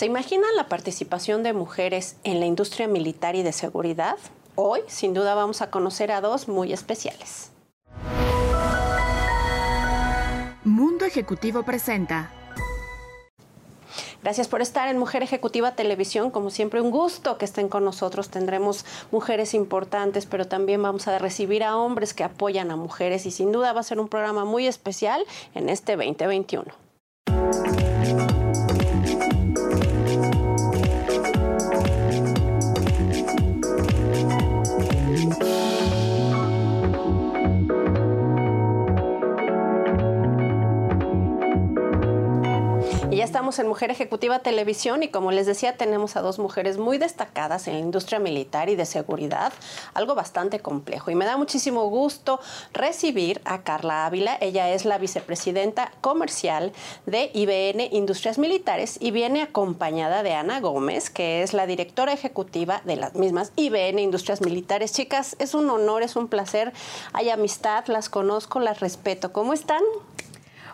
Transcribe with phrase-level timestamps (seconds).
[0.00, 4.16] ¿Se imaginan la participación de mujeres en la industria militar y de seguridad?
[4.54, 7.50] Hoy, sin duda, vamos a conocer a dos muy especiales.
[10.64, 12.32] Mundo Ejecutivo presenta.
[14.22, 16.30] Gracias por estar en Mujer Ejecutiva Televisión.
[16.30, 18.30] Como siempre, un gusto que estén con nosotros.
[18.30, 23.30] Tendremos mujeres importantes, pero también vamos a recibir a hombres que apoyan a mujeres y
[23.30, 25.22] sin duda va a ser un programa muy especial
[25.54, 26.89] en este 2021.
[43.40, 47.68] Estamos en Mujer Ejecutiva Televisión y como les decía, tenemos a dos mujeres muy destacadas
[47.68, 49.50] en la industria militar y de seguridad,
[49.94, 51.10] algo bastante complejo.
[51.10, 52.38] Y me da muchísimo gusto
[52.74, 54.36] recibir a Carla Ávila.
[54.42, 56.74] Ella es la vicepresidenta comercial
[57.06, 62.82] de IBN Industrias Militares y viene acompañada de Ana Gómez, que es la directora ejecutiva
[62.84, 64.92] de las mismas IBN Industrias Militares.
[64.92, 66.74] Chicas, es un honor, es un placer.
[67.14, 69.32] Hay amistad, las conozco, las respeto.
[69.32, 69.80] ¿Cómo están?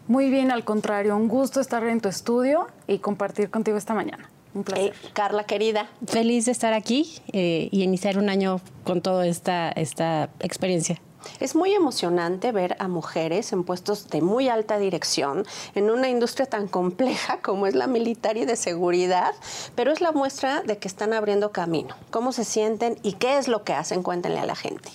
[0.09, 4.31] Muy bien, al contrario, un gusto estar en tu estudio y compartir contigo esta mañana.
[4.55, 4.95] Un placer.
[4.95, 5.91] Eh, Carla, querida.
[6.07, 11.01] Feliz de estar aquí eh, y iniciar un año con toda esta, esta experiencia.
[11.41, 16.47] Es muy emocionante ver a mujeres en puestos de muy alta dirección en una industria
[16.47, 19.35] tan compleja como es la militar y de seguridad,
[19.75, 21.97] pero es la muestra de que están abriendo camino.
[22.11, 24.03] ¿Cómo se sienten y qué es lo que hacen?
[24.03, 24.91] Cuéntenle a la gente.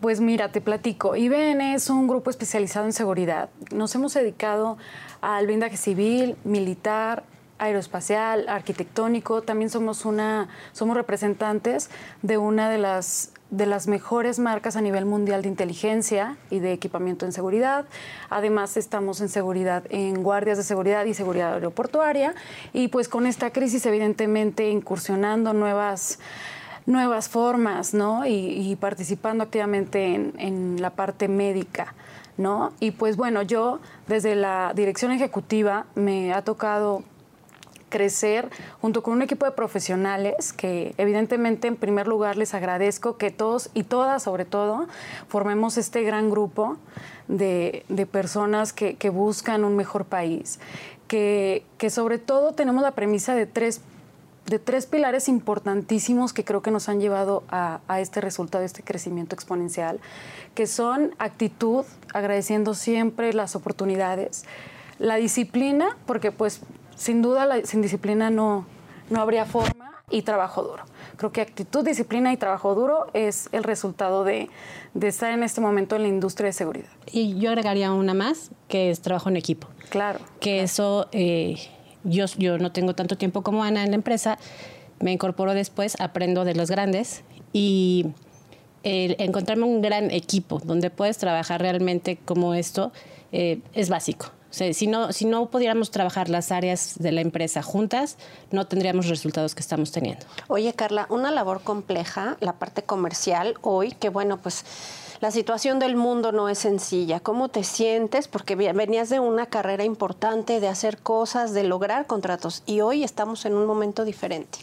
[0.00, 1.16] Pues mira, te platico.
[1.16, 3.48] IBN es un grupo especializado en seguridad.
[3.72, 4.76] Nos hemos dedicado
[5.22, 7.24] al blindaje civil, militar,
[7.58, 9.42] aeroespacial, arquitectónico.
[9.42, 11.88] También somos una, somos representantes
[12.22, 16.72] de una de las de las mejores marcas a nivel mundial de inteligencia y de
[16.72, 17.84] equipamiento en seguridad.
[18.28, 22.34] Además, estamos en seguridad en guardias de seguridad y seguridad aeroportuaria.
[22.72, 26.18] Y pues con esta crisis, evidentemente, incursionando nuevas
[26.86, 28.24] nuevas formas, ¿no?
[28.26, 31.94] Y, participando activamente en, la parte médica,
[32.36, 32.72] ¿no?
[32.80, 37.02] Y pues bueno, yo desde la dirección ejecutiva me ha tocado
[37.88, 38.50] crecer
[38.80, 43.70] junto con un equipo de profesionales que evidentemente en primer lugar les agradezco que todos
[43.74, 44.88] y todas sobre todo
[45.28, 46.76] formemos este gran grupo
[47.28, 50.58] de, personas que, buscan un mejor país,
[51.08, 53.80] que, que sobre todo tenemos la premisa de tres
[54.46, 59.34] de tres pilares importantísimos que creo que nos han llevado a, este resultado, este crecimiento
[59.34, 60.00] exponencial,
[60.54, 61.84] que son actitud,
[62.14, 64.44] agradeciendo siempre las oportunidades,
[64.98, 66.60] la disciplina, porque pues
[66.96, 68.66] sin duda sin disciplina no,
[69.10, 70.84] no habría forma, y trabajo duro.
[71.16, 74.48] Creo que actitud, disciplina y trabajo duro es el resultado de,
[75.00, 76.88] estar en este momento en la industria de seguridad.
[77.10, 79.68] Y yo agregaría una más, que es trabajo en equipo.
[79.90, 80.20] Claro.
[80.40, 81.08] Que eso...
[81.12, 81.56] Eh,
[82.04, 84.38] yo, yo no tengo tanto tiempo como Ana en la empresa,
[85.00, 88.06] me incorporo después, aprendo de los grandes y
[88.88, 92.92] encontrarme un gran equipo donde puedes trabajar realmente como esto
[93.32, 94.30] eh, es básico.
[94.50, 98.16] si, no, si no pudiéramos trabajar las áreas de la empresa juntas,
[98.52, 100.24] no tendríamos resultados que estamos teniendo.
[100.46, 104.64] Oye, Carla, una labor compleja, la parte comercial hoy, que bueno, pues
[105.20, 107.20] la situación del mundo no es sencilla.
[107.20, 108.28] ¿Cómo te sientes?
[108.28, 113.44] Porque venías de una carrera importante, de hacer cosas, de lograr contratos y hoy estamos
[113.46, 114.58] en un momento diferente.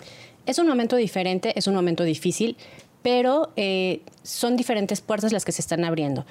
[0.45, 2.57] Es un momento diferente, es un momento difícil,
[3.01, 6.25] pero eh, son diferentes puertas las que se están abriendo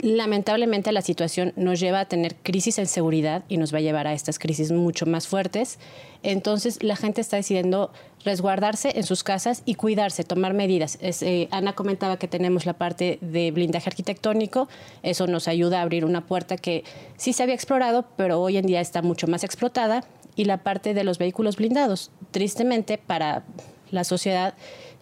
[0.00, 4.06] lamentablemente la situación nos lleva a tener crisis en seguridad y nos va a llevar
[4.06, 5.78] a estas crisis mucho más fuertes.
[6.22, 7.92] Entonces la gente está decidiendo
[8.24, 10.98] resguardarse en sus casas y cuidarse, tomar medidas.
[11.00, 14.68] Eh, Ana comentaba que tenemos la parte de blindaje arquitectónico,
[15.02, 16.84] eso nos ayuda a abrir una puerta que
[17.16, 20.04] sí se había explorado, pero hoy en día está mucho más explotada,
[20.38, 22.12] y la parte de los vehículos blindados.
[22.30, 23.42] Tristemente, para
[23.90, 24.54] la sociedad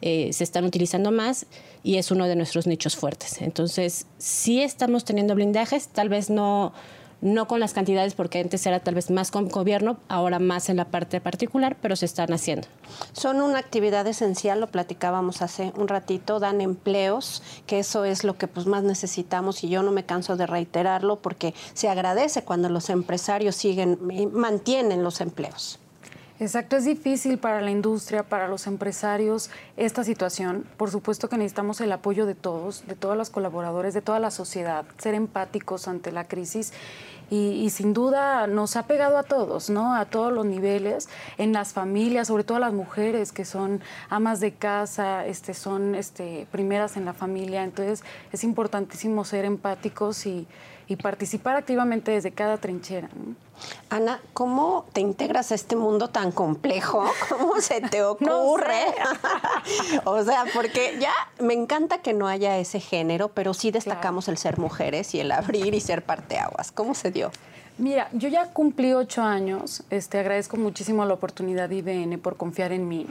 [0.02, 1.46] eh, se están utilizando más
[1.82, 3.40] y es uno de nuestros nichos fuertes.
[3.40, 6.72] Entonces, sí estamos teniendo blindajes, tal vez no,
[7.20, 10.76] no con las cantidades, porque antes era tal vez más con gobierno, ahora más en
[10.76, 12.68] la parte particular, pero se están haciendo.
[13.12, 18.36] Son una actividad esencial, lo platicábamos hace un ratito, dan empleos, que eso es lo
[18.36, 22.68] que pues más necesitamos y yo no me canso de reiterarlo porque se agradece cuando
[22.68, 23.98] los empresarios siguen,
[24.32, 25.78] mantienen los empleos.
[26.38, 29.48] Exacto, es difícil para la industria, para los empresarios
[29.78, 30.66] esta situación.
[30.76, 34.30] Por supuesto que necesitamos el apoyo de todos, de todos los colaboradores, de toda la
[34.30, 36.74] sociedad, ser empáticos ante la crisis
[37.30, 39.94] y, sin duda nos ha pegado a todos, ¿no?
[39.94, 43.80] A todos los niveles, en las familias, sobre todo a las mujeres que son
[44.10, 47.64] amas de casa, este, son este, primeras en la familia.
[47.64, 50.46] Entonces es importantísimo ser empáticos y,
[50.88, 53.08] y participar activamente desde cada trinchera.
[53.90, 57.04] Ana, ¿cómo te integras a este mundo tan complejo?
[57.28, 58.84] ¿Cómo se te ocurre?
[60.04, 64.36] o sea, porque ya me encanta que no haya ese género, pero sí destacamos el
[64.36, 66.70] ser mujeres y el abrir y ser parteaguas.
[66.72, 67.30] ¿Cómo se dio?
[67.78, 69.82] Mira, yo ya cumplí ocho años.
[69.90, 73.06] Este, agradezco muchísimo la oportunidad de IBN por confiar en mí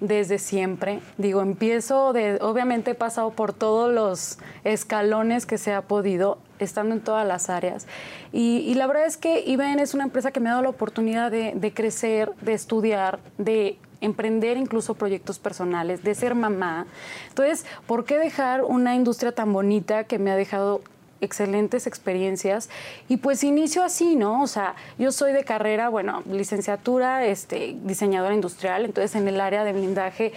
[0.00, 1.00] desde siempre.
[1.18, 6.94] Digo, empiezo de, obviamente he pasado por todos los escalones que se ha podido, estando
[6.94, 7.86] en todas las áreas.
[8.32, 11.30] Y, la verdad es que IBN es una empresa que me ha dado la oportunidad
[11.30, 16.86] de, de crecer, de estudiar, de emprender incluso proyectos personales, de ser mamá.
[17.28, 20.82] Entonces, ¿por qué dejar una industria tan bonita que me ha dejado
[21.20, 22.68] excelentes experiencias.
[23.08, 24.42] Y pues inicio así, ¿no?
[24.42, 29.64] O sea, yo soy de carrera, bueno, licenciatura, este, diseñadora industrial, entonces en el área
[29.64, 30.32] de blindaje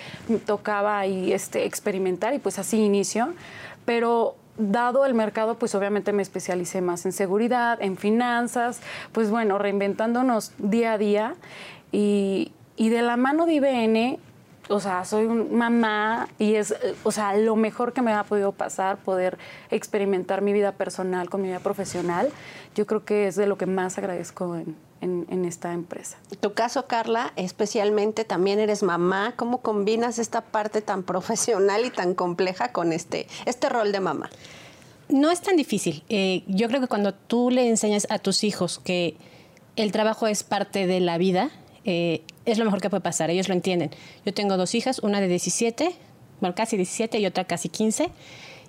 [0.45, 3.33] tocaba ahí este, experimentar y pues así inicio,
[3.85, 8.81] pero dado el mercado, pues obviamente me especialicé más en seguridad, en finanzas,
[9.13, 11.35] pues bueno, reinventándonos día a día.
[11.91, 14.19] Y, y de la mano de IBN
[14.69, 18.23] o sea, soy un mamá y es, eh, o sea, lo mejor que me ha
[18.23, 19.37] podido pasar, poder
[19.71, 22.29] experimentar mi vida personal con mi vida profesional,
[22.75, 24.75] yo creo que es de lo que más agradezco en,
[25.45, 26.17] esta empresa.
[26.41, 32.13] Tu caso, Carla, especialmente también eres mamá, ¿cómo combinas esta parte tan profesional y tan
[32.13, 34.29] compleja con este, este rol de mamá?
[35.07, 36.03] No es tan difícil.
[36.09, 39.17] Eh, yo creo que cuando tú le enseñas a tus hijos que
[39.75, 41.49] el trabajo es parte de la vida,
[41.89, 43.89] eh, es lo mejor que puede pasar, ellos lo entienden.
[44.25, 45.91] Yo tengo dos hijas, una de 17,
[46.39, 48.09] bueno, casi 17 y otra casi 15,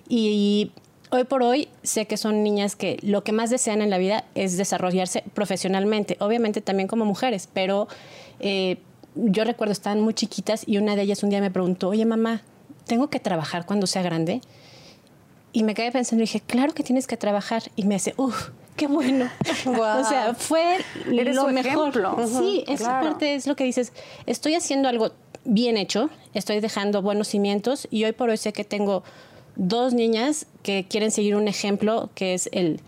[0.09, 0.71] y
[1.11, 4.25] hoy por hoy sé que son niñas que lo que más desean en la vida
[4.33, 7.87] es desarrollarse profesionalmente, obviamente también como mujeres, pero
[8.39, 8.77] eh,
[9.15, 12.41] yo recuerdo estaban muy chiquitas y una de ellas un día me preguntó, oye mamá,
[12.87, 14.41] ¿tengo que trabajar cuando sea grande?
[15.53, 17.63] Y me quedé pensando y dije, claro que tienes que trabajar.
[17.75, 18.49] Y me dice, uff,
[18.81, 19.29] qué bueno.
[19.67, 21.93] O sea, fue lo mejor.
[22.27, 23.93] Sí, esa parte es lo que dices.
[24.25, 25.11] Estoy haciendo algo
[25.45, 29.03] bien hecho, estoy dejando buenos cimientos y hoy por hoy sé que tengo
[29.55, 32.79] dos niñas que quieren seguir un ejemplo que es el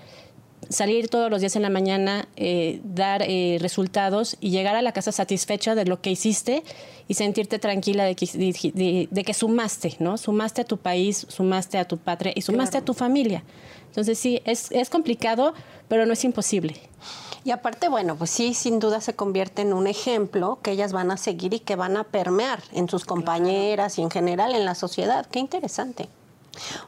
[0.69, 4.93] salir todos los días en la mañana, eh, dar eh, resultados y llegar a la
[4.93, 6.63] casa satisfecha de lo que hiciste
[7.07, 10.17] y sentirte tranquila de que, de, que sumaste, ¿no?
[10.17, 13.43] Sumaste a tu país, sumaste a tu patria y sumaste a tu familia.
[13.93, 15.53] Entonces sí, es, es complicado,
[15.87, 16.81] pero no es imposible.
[17.43, 21.11] Y aparte, bueno, pues sí, sin duda se convierte en un ejemplo que ellas van
[21.11, 24.73] a seguir y que van a permear en sus compañeras y en general en la
[24.73, 25.27] sociedad.
[25.29, 26.09] Qué interesante.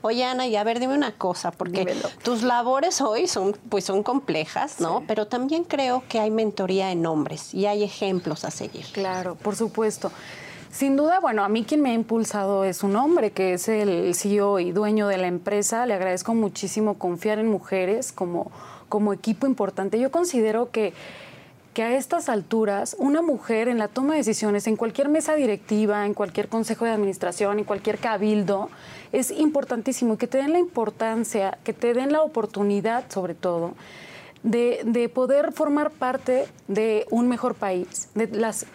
[0.02, 4.02] Oye, Ana, y a ver, dime una cosa, porque tus labores hoy son, pues son
[4.02, 5.04] complejas, ¿no?
[5.08, 8.86] Pero también creo que hay mentoría en hombres y hay ejemplos a seguir.
[8.94, 10.12] Claro, por supuesto.
[10.76, 14.14] Sin duda, bueno, a mí quien me ha impulsado es un hombre que es el
[14.14, 15.86] CEO y dueño de la empresa.
[15.86, 18.52] Le agradezco muchísimo confiar en mujeres como,
[18.90, 19.98] como equipo importante.
[20.02, 20.92] Yo considero que,
[21.74, 26.06] que a estas alturas una mujer en la toma de decisiones, en cualquier mesa directiva,
[26.06, 28.70] en cualquier consejo de administración, en cualquier cabildo,
[29.14, 33.76] es importantísimo que te den la importancia, que te den la oportunidad sobre todo.
[34.44, 38.66] De, de poder formar parte de un mejor país, de las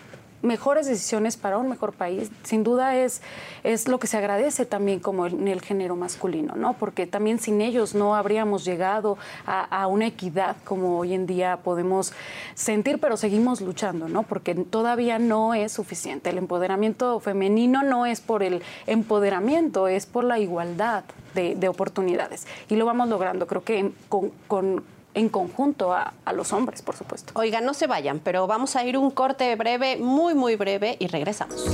[0.42, 3.22] mejores decisiones para un mejor país, sin duda es,
[3.62, 6.74] es lo que se agradece también como en el género masculino, ¿no?
[6.74, 12.12] Porque también sin ellos no habríamos llegado a, una equidad como hoy en día podemos
[12.54, 14.22] sentir, pero seguimos luchando, ¿no?
[14.22, 16.30] Porque todavía no es suficiente.
[16.30, 21.04] El empoderamiento femenino no es por el empoderamiento, es por la igualdad
[21.34, 22.46] de, oportunidades.
[22.68, 24.82] Y lo vamos logrando, creo que con, con
[25.14, 27.32] en conjunto a, los hombres, por supuesto.
[27.34, 31.08] Oigan, no se vayan, pero vamos a ir un corte breve, muy, muy breve, y
[31.08, 31.66] regresamos.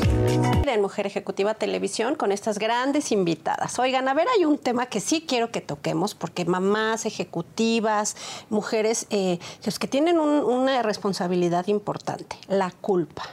[0.67, 3.79] En Mujer Ejecutiva Televisión con estas grandes invitadas.
[3.79, 8.17] Oigan, a ver, hay un tema que sí quiero que toquemos, porque mamás ejecutivas,
[8.49, 9.39] mujeres eh,
[9.79, 13.25] que tienen una responsabilidad importante, la culpa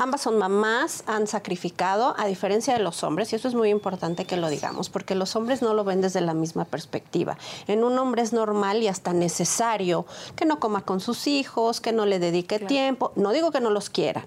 [0.00, 4.24] ambas son mamás, han sacrificado, a diferencia de los hombres, y eso es muy importante
[4.24, 7.36] que lo digamos, porque los hombres no lo ven desde la misma perspectiva.
[7.68, 11.92] En un hombre es normal y hasta necesario que no coma con sus hijos, que
[11.92, 14.24] no le dedique tiempo, no digo que no los quieran,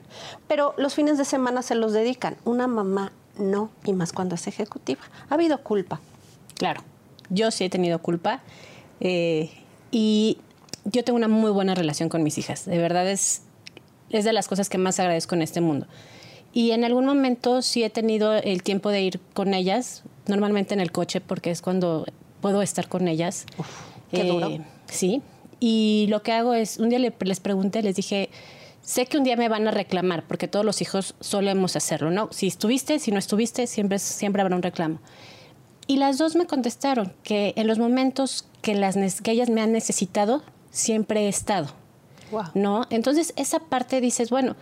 [0.48, 2.38] pero los fines de semana se los dedican.
[2.46, 5.02] Una mamá no, y más cuando es ejecutiva.
[5.32, 6.00] Ha habido culpa.
[6.56, 6.82] Claro,
[7.30, 8.42] yo sí he tenido culpa.
[9.00, 9.50] Eh,
[9.90, 10.38] y
[10.86, 12.66] yo tengo una muy buena relación con mis hijas.
[12.66, 13.42] De verdad es
[14.18, 15.88] es de las cosas que más agradezco en este mundo.
[16.54, 20.80] Y en algún momento sí he tenido el tiempo de ir con ellas, normalmente en
[20.80, 22.06] el coche, porque es cuando
[22.42, 23.46] puedo estar con ellas.
[24.12, 24.50] qué duro.
[24.50, 25.22] Eh, sí.
[25.60, 28.30] Y lo que hago es, un día les pregunté, les dije,
[28.84, 32.30] sé que un día me van a reclamar, porque todos los hijos solemos hacerlo, ¿no?
[32.32, 35.00] Si estuviste, si no estuviste, siempre, siempre habrá un reclamo.
[35.88, 39.72] Y las dos me contestaron que en los momentos que, las, que ellas me han
[39.72, 41.74] necesitado, siempre he estado.
[42.54, 42.86] ¿No?
[42.90, 44.56] Entonces, esa parte dices, bueno,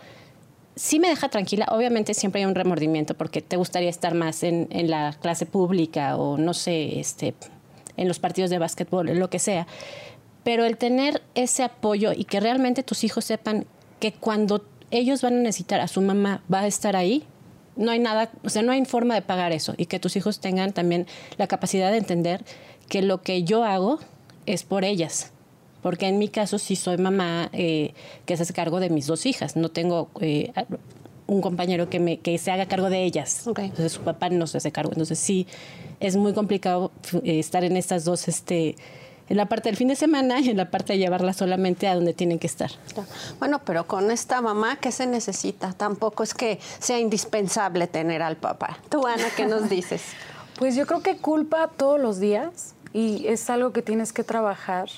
[0.74, 1.66] sí me deja tranquila.
[1.70, 6.16] Obviamente siempre hay un remordimiento porque te gustaría estar más en, en la clase pública
[6.16, 7.34] o no sé, este,
[7.96, 9.66] en los partidos de básquetbol, lo que sea.
[10.44, 13.66] Pero el tener ese apoyo y que realmente tus hijos sepan
[14.00, 17.24] que cuando ellos van a necesitar a su mamá va a estar ahí,
[17.76, 20.40] no hay nada, o sea, no hay forma de pagar eso y que tus hijos
[20.40, 21.06] tengan también
[21.38, 22.44] la capacidad de entender
[22.88, 23.98] que lo que yo hago
[24.46, 25.32] es por ellas.
[25.82, 29.26] Porque en mi caso sí soy mamá eh, que se hace cargo de mis dos
[29.26, 29.56] hijas.
[29.56, 30.52] No tengo eh,
[31.26, 33.46] un compañero que, me, que se haga cargo de ellas.
[33.46, 34.92] Entonces su papá no se hace cargo.
[34.92, 35.46] Entonces sí,
[36.00, 36.92] es muy complicado
[37.24, 38.76] eh, estar en estas dos este,
[39.28, 41.94] en la parte del fin de semana y en la parte de llevarla solamente a
[41.94, 42.70] donde tienen que estar.
[43.38, 45.72] Bueno, pero con esta mamá, ¿qué se necesita?
[45.72, 48.78] Tampoco es que sea indispensable tener al papá.
[48.88, 50.02] Tú, Ana, ¿qué nos dices?
[50.58, 54.90] Pues yo creo que culpa todos los días y es algo que tienes que trabajar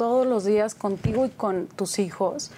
[0.00, 2.52] todos los días contigo y con tus hijos,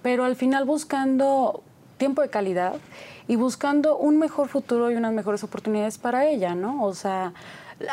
[0.00, 1.62] pero al final buscando
[1.98, 2.76] tiempo de calidad
[3.28, 6.82] y buscando un mejor futuro y unas mejores oportunidades para ella, ¿no?
[6.82, 7.34] O sea,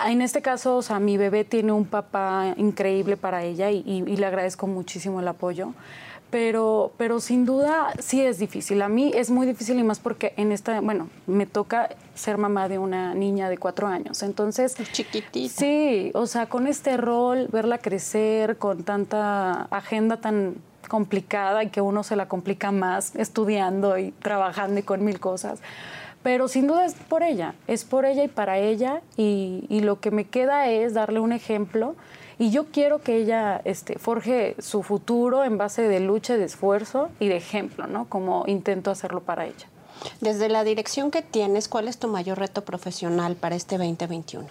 [0.07, 4.25] en este caso, o sea, mi bebé tiene un papá increíble para ella y, le
[4.25, 5.73] agradezco muchísimo el apoyo.
[6.33, 8.81] Pero, pero sin duda sí es difícil.
[8.81, 12.67] A mí es muy difícil y más porque en esta, bueno, me toca ser mamá
[12.67, 14.23] de una niña de cuatro años.
[14.23, 14.75] Entonces.
[14.91, 15.53] Chiquitita.
[15.53, 20.55] Sí, o sea, con este rol, verla crecer, con tanta agenda tan
[20.87, 25.59] complicada y que uno se la complica más estudiando y trabajando y con mil cosas
[26.23, 30.09] pero sin duda es por ella, es por ella y para ella y, lo que
[30.09, 31.95] me queda es darle un ejemplo
[32.37, 37.09] y yo quiero que ella este, forje su futuro en base de lucha, de esfuerzo
[37.19, 38.05] y de ejemplo, ¿no?
[38.09, 39.67] Como intento hacerlo para ella.
[40.21, 44.47] Desde la dirección que tienes, ¿cuál es tu mayor reto profesional para este 2021?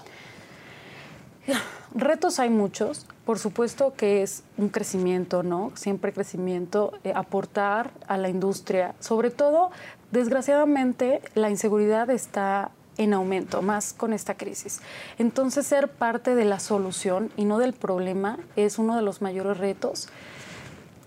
[1.95, 5.73] Retos hay muchos, por supuesto que es un crecimiento, ¿no?
[5.75, 9.71] Siempre crecimiento, eh, aportar a la industria, sobre todo
[10.13, 14.81] Desgraciadamente, la inseguridad está en aumento, más con esta crisis.
[15.19, 19.59] Entonces, ser parte de la solución y no del problema es uno de los mayores
[19.59, 20.09] retos.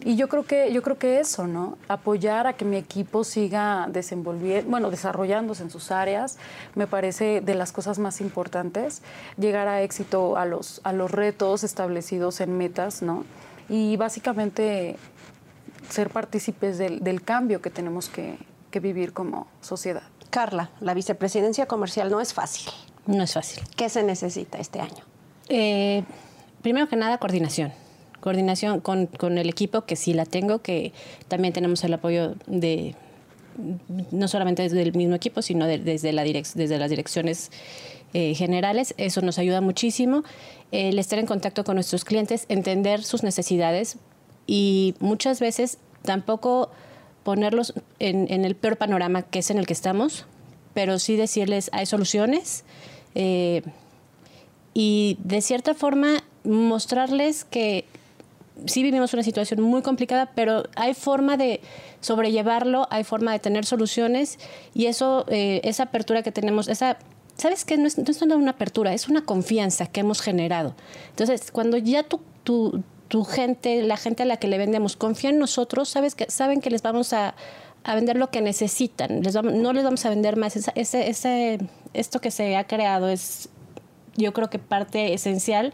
[0.02, 1.78] Y yo creo que yo creo que eso, ¿no?
[1.88, 6.38] Apoyar a que mi equipo siga desenvolviendo, bueno, desarrollándose en sus áreas,
[6.76, 9.02] me parece de las cosas más importantes,
[9.38, 13.24] llegar a éxito a los a los retos establecidos en metas, ¿no?
[13.68, 14.98] Y básicamente
[15.90, 18.38] ser partícipes del, del cambio que tenemos que,
[18.82, 20.04] vivir como sociedad.
[20.30, 22.72] Carla, la vicepresidencia comercial no es fácil.
[23.06, 23.64] No es fácil.
[23.76, 25.04] ¿Qué se necesita este año?
[25.50, 26.04] Eh,
[26.62, 27.72] primero que nada, coordinación.
[28.20, 30.94] Coordinación con, el equipo, que sí la tengo, que
[31.28, 32.96] también tenemos el apoyo de,
[34.12, 37.52] no solamente desde el mismo equipo, sino desde, la desde las direcciones
[38.14, 38.96] eh, generales.
[38.98, 40.24] Eso nos ayuda muchísimo.
[40.72, 43.98] El estar en contacto con nuestros clientes, entender sus necesidades
[44.48, 46.72] y muchas veces tampoco
[47.26, 50.28] ponerlos en, el peor panorama que es en el que estamos,
[50.76, 52.64] pero sí decirles hay soluciones
[53.16, 53.64] eh,
[54.76, 57.86] y de cierta forma mostrarles que
[58.68, 61.62] sí vivimos una situación muy complicada, pero hay forma de
[62.00, 64.38] sobrellevarlo, hay forma de tener soluciones
[64.76, 67.00] y eso, eh, esa apertura que tenemos, esa
[67.38, 67.76] ¿sabes qué?
[67.80, 70.76] No es, no es, una apertura, es una confianza que hemos generado.
[71.10, 75.30] Entonces, cuando ya tú, tú, tu gente, la gente a la que le vendemos, confía
[75.30, 77.36] en nosotros, sabes que, saben que les vamos a,
[77.86, 80.56] vender lo que necesitan, les no les vamos a vender más.
[80.56, 81.60] Ese, ese,
[81.94, 83.50] esto que se ha creado es,
[84.18, 85.72] yo creo que parte esencial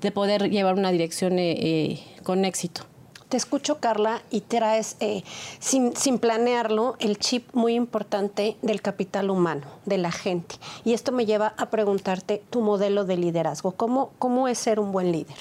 [0.00, 2.86] de poder llevar una dirección eh, eh, con éxito.
[3.28, 5.22] Te escucho, Carla, y traes, eh,
[5.60, 10.56] sin, sin, planearlo, el chip muy importante del capital humano, de la gente.
[10.84, 13.72] Y esto me lleva a preguntarte tu modelo de liderazgo.
[13.72, 15.36] ¿Cómo, cómo es ser un buen líder?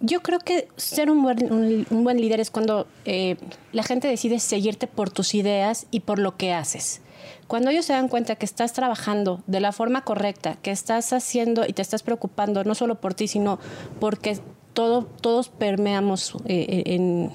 [0.00, 1.52] Yo creo que ser un buen,
[1.90, 3.36] un, buen líder es cuando eh,
[3.72, 7.00] la gente decide seguirte por tus ideas y por lo que haces.
[7.46, 11.64] Cuando ellos se dan cuenta que estás trabajando de la forma correcta, que estás haciendo
[11.66, 13.58] y te estás preocupando no solo por ti, sino
[13.98, 14.38] porque
[14.74, 17.30] todo, todos permeamos eh, en,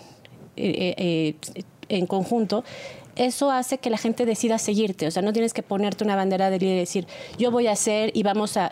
[0.56, 1.36] eh,
[1.90, 2.64] en conjunto,
[3.16, 5.08] eso hace que la gente decida seguirte.
[5.08, 7.74] O sea, no tienes que ponerte una bandera de líder y decir, yo voy a
[7.74, 8.72] hacer y vamos a,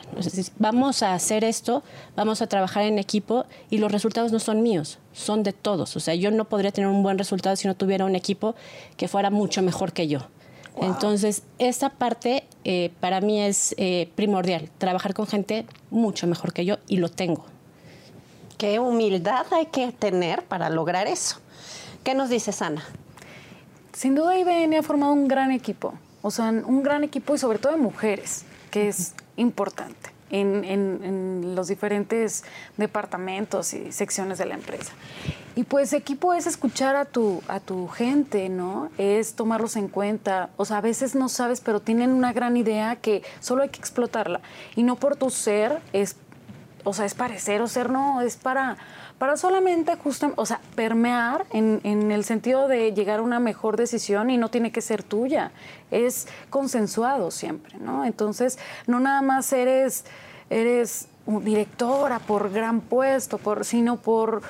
[0.58, 1.84] vamos a hacer esto,
[2.16, 5.96] vamos a trabajar en equipo y los resultados no son míos, son de todos.
[5.96, 8.56] O sea, yo no podría tener un buen resultado si no tuviera un equipo
[8.98, 10.20] que fuera mucho mejor que yo.
[10.82, 16.64] Entonces, esa parte eh, para mí es eh, primordial, trabajar con gente mucho mejor que
[16.64, 17.46] yo y lo tengo.
[18.58, 21.38] Qué humildad hay que tener para lograr eso.
[22.04, 22.84] ¿Qué nos dices, Ana?
[23.94, 27.60] Sin duda IBN ha formado un gran equipo, o sea, un gran equipo y sobre
[27.60, 32.44] todo de mujeres, que es importante en, los diferentes
[32.78, 34.94] departamentos y secciones de la empresa.
[35.56, 38.90] Y pues equipo es escuchar a tu, a tu gente, ¿no?
[38.98, 40.52] Es tomarlos en cuenta.
[40.58, 43.80] O sea, a veces no sabes, pero tienen una gran idea que solo hay que
[43.80, 44.40] explotarla.
[44.76, 46.16] Y no por tu ser, es,
[46.90, 48.78] o sea, es parecer o ser, no, es para,
[49.18, 53.78] para solamente justamente, o sea, permear en, en el sentido de llegar a una mejor
[53.78, 55.52] decisión y no tiene que ser tuya.
[55.92, 58.06] Es consensuado siempre, ¿no?
[58.06, 60.06] Entonces, no nada más eres,
[60.50, 64.42] eres directora por gran puesto, por, sino por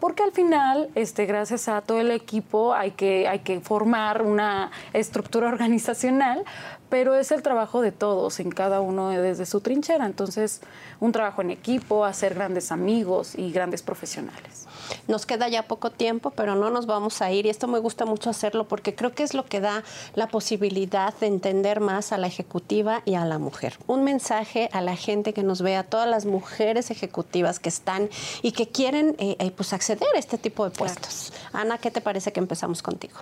[0.00, 4.70] porque al final, este, gracias a todo el equipo, hay que, hay que formar una
[4.92, 6.44] estructura organizacional,
[6.88, 10.06] pero es el trabajo de todos, en cada uno desde su trinchera.
[10.06, 10.60] Entonces,
[11.00, 14.65] un trabajo en equipo, hacer grandes amigos y grandes profesionales.
[15.08, 18.04] Nos queda ya poco tiempo, pero no nos vamos a ir y esto me gusta
[18.04, 19.82] mucho hacerlo porque creo que es lo que da
[20.14, 23.78] la posibilidad de entender más a la ejecutiva y a la mujer.
[23.86, 28.08] Un mensaje a la gente que nos ve, a todas las mujeres ejecutivas que están
[28.42, 31.32] y que quieren eh, eh, pues acceder a este tipo de puestos.
[31.52, 33.18] Ana, ¿qué te parece que empezamos contigo?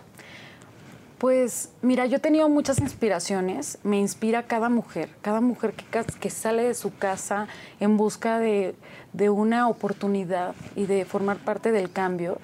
[1.24, 6.64] Pues mira, yo he tenido muchas inspiraciones, me inspira cada mujer, cada mujer que, sale
[6.64, 7.48] de su casa
[7.80, 8.74] en busca de,
[9.14, 12.42] de, una oportunidad y de formar parte del cambio.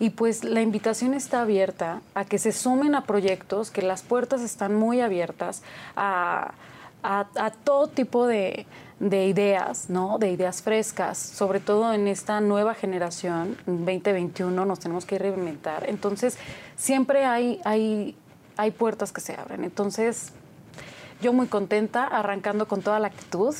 [0.00, 4.40] Y pues la invitación está abierta a que se sumen a proyectos, que las puertas
[4.40, 5.62] están muy abiertas
[5.94, 6.54] a,
[7.02, 8.64] a, a todo tipo de,
[9.02, 10.16] de ideas, ¿no?
[10.18, 15.90] de ideas frescas, sobre todo en esta nueva generación, 2021, nos tenemos que reinventar.
[15.90, 16.38] Entonces,
[16.76, 18.14] siempre hay, hay
[18.56, 19.64] hay puertas que se abren.
[19.64, 20.32] Entonces,
[21.20, 23.54] yo muy contenta, arrancando con toda la actitud,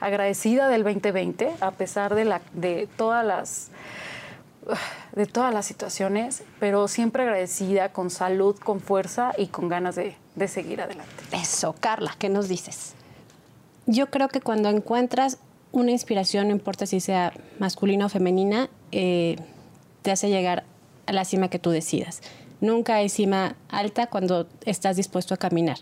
[0.00, 3.70] agradecida del 2020, a pesar de, la, de todas las
[5.14, 10.16] de todas las situaciones, pero siempre agradecida, con salud, con fuerza y con ganas de,
[10.48, 11.14] seguir adelante.
[11.32, 12.94] Eso, Carla, ¿qué nos dices?
[13.86, 15.38] Yo creo que cuando encuentras
[15.72, 19.36] una inspiración, no importa si sea masculina o femenina, eh,
[20.02, 20.64] te hace llegar
[21.06, 22.20] a la cima que tú decidas.
[22.60, 25.78] Nunca hay cima alta cuando estás dispuesto a caminar.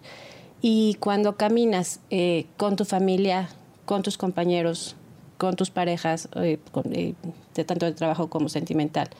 [0.60, 3.48] Y cuando caminas eh, con tu familia,
[3.84, 4.96] con tus compañeros,
[5.38, 6.58] con tus parejas, eh,
[6.92, 7.14] eh,
[7.54, 9.10] de tanto de trabajo como sentimental,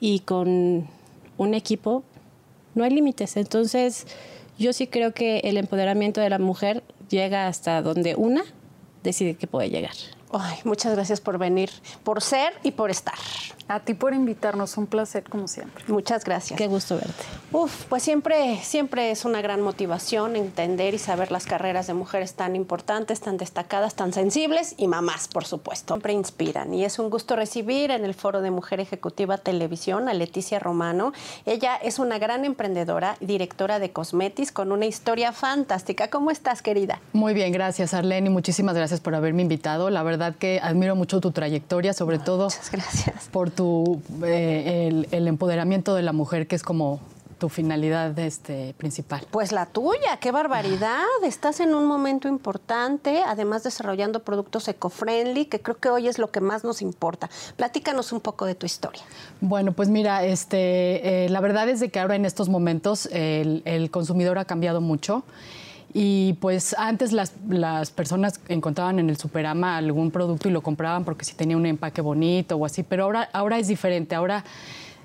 [0.00, 0.88] y con
[1.36, 2.04] un equipo,
[2.74, 3.36] no hay límites.
[3.36, 4.06] Entonces,
[4.58, 8.44] yo sí creo que el empoderamiento de la mujer llega hasta donde una
[9.02, 9.94] decide que puede llegar.
[10.30, 11.70] Ay, muchas gracias por venir,
[12.04, 13.14] por ser y por estar.
[13.66, 15.84] A ti por invitarnos, un placer como siempre.
[15.88, 16.56] Muchas gracias.
[16.56, 17.24] Qué gusto verte.
[17.52, 22.34] Uf, pues siempre, siempre es una gran motivación entender y saber las carreras de mujeres
[22.34, 25.94] tan importantes, tan destacadas, tan sensibles y mamás, por supuesto.
[25.94, 30.14] Siempre inspiran y es un gusto recibir en el Foro de Mujer Ejecutiva Televisión a
[30.14, 31.12] Leticia Romano.
[31.46, 36.08] Ella es una gran emprendedora, directora de Cosmetis con una historia fantástica.
[36.08, 37.00] ¿Cómo estás, querida?
[37.12, 39.90] Muy bien, gracias, Arlene, y muchísimas gracias por haberme invitado.
[39.90, 43.28] La verdad que admiro mucho tu trayectoria, sobre todo Muchas gracias.
[43.30, 47.00] por tu, eh, el, empoderamiento de la mujer, que es como
[47.38, 49.24] tu finalidad este, principal?
[49.30, 51.04] Pues la tuya, qué barbaridad.
[51.22, 56.32] Estás en un momento importante, además desarrollando productos eco-friendly, que creo que hoy es lo
[56.32, 57.30] que más nos importa.
[57.56, 59.02] Platícanos un poco de tu historia.
[59.40, 63.62] Bueno, pues mira, este, eh, la verdad es de que ahora en estos momentos el,
[63.64, 65.22] el consumidor ha cambiado mucho.
[65.94, 71.04] Y pues antes las, las, personas encontraban en el Superama algún producto y lo compraban
[71.04, 74.44] porque si tenía un empaque bonito o así, pero ahora, ahora es diferente, ahora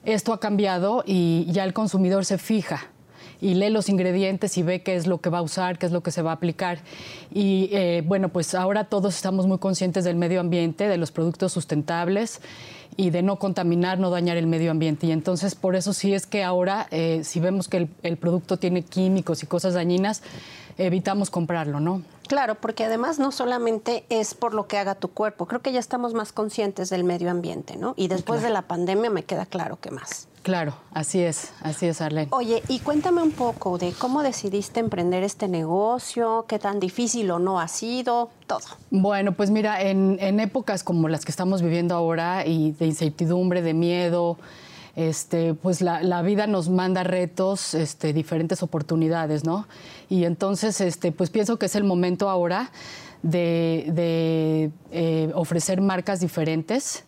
[0.04, 2.90] esto ha cambiado y ya el consumidor se fija
[3.44, 5.92] y lee los ingredientes y ve qué es lo que va a usar, qué es
[5.92, 6.80] lo que se va a aplicar.
[7.34, 11.52] Y eh, bueno, pues ahora todos estamos muy conscientes del medio ambiente, de los productos
[11.52, 12.40] sustentables
[12.96, 15.08] y de no contaminar, no dañar el medio ambiente.
[15.08, 18.58] Y entonces por eso sí es que ahora, eh, si vemos que el, el producto
[18.58, 20.22] tiene químicos y cosas dañinas,
[20.78, 22.02] evitamos comprarlo, ¿no?
[22.28, 25.80] Claro, porque además no solamente es por lo que haga tu cuerpo, creo que ya
[25.80, 27.94] estamos más conscientes del medio ambiente, ¿no?
[27.98, 30.28] Y después de la pandemia me queda claro que más.
[30.42, 32.28] Claro, así es, así es, Arlene.
[32.32, 37.40] Oye, y cuéntame un poco de cómo decidiste emprender este negocio, qué tan difícil o
[37.40, 38.66] no ha sido, todo.
[38.92, 43.62] Bueno, pues mira, en, en épocas como las que estamos viviendo ahora y de incertidumbre,
[43.62, 44.38] de miedo,
[44.96, 49.68] este, pues la, vida nos manda retos, este, diferentes oportunidades, ¿no?
[50.10, 52.72] Y entonces, este, pues pienso que es el momento ahora
[53.24, 57.06] de, eh, ofrecer marcas diferentes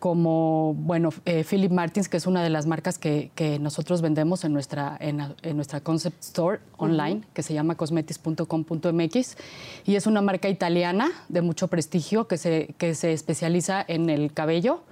[0.00, 4.52] como, bueno, eh, Philip Martins, que es una de las marcas que, nosotros vendemos en
[4.54, 9.36] nuestra, en, nuestra concept store online, que se llama cosmetis.com.mx,
[9.84, 14.32] y es una marca italiana de mucho prestigio que se, que se especializa en el
[14.32, 14.82] cabello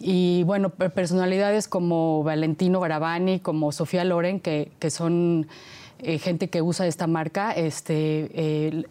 [0.00, 5.48] Y bueno, personalidades como Valentino Garavani, como Sofía Loren, que, son
[5.98, 8.84] eh, gente que usa esta marca, este, eh,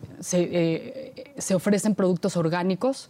[1.38, 3.10] se, ofrecen productos orgánicos,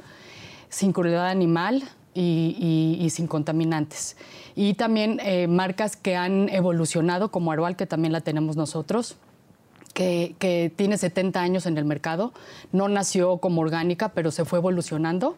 [0.69, 1.83] sin crueldad animal
[2.13, 4.17] y, sin contaminantes.
[4.55, 9.17] Y también marcas que han evolucionado, como Arual, que también la tenemos nosotros
[9.97, 12.33] que, tiene 70 años en el mercado.
[12.71, 15.35] No nació como orgánica, pero se fue evolucionando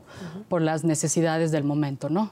[0.50, 2.32] por las necesidades del momento, ¿no?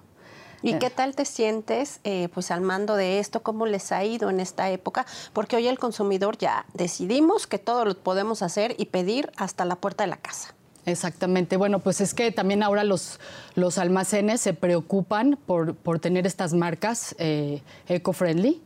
[0.62, 3.44] ¿Y qué tal te sientes eh, pues al mando de esto?
[3.44, 5.06] ¿Cómo les ha ido en esta época?
[5.34, 9.76] Porque hoy el consumidor ya decidimos que todo lo podemos hacer y pedir hasta la
[9.76, 10.54] puerta de la casa.
[10.86, 11.58] Exactamente.
[11.58, 13.20] Bueno, pues es que también ahora los,
[13.56, 18.62] los almacenes se preocupan por, por tener estas marcas eh, eco-friendly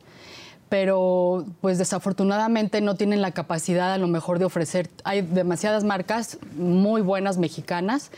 [0.71, 4.89] pero pues desafortunadamente no tienen la capacidad a lo mejor de ofrecer.
[5.03, 8.09] Hay demasiadas marcas muy buenas mexicanas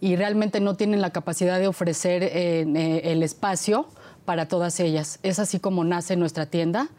[0.00, 3.88] y realmente no tienen la capacidad de ofrecer eh, eh, el espacio
[4.24, 5.18] para todas ellas.
[5.24, 6.90] Es así como nace nuestra tienda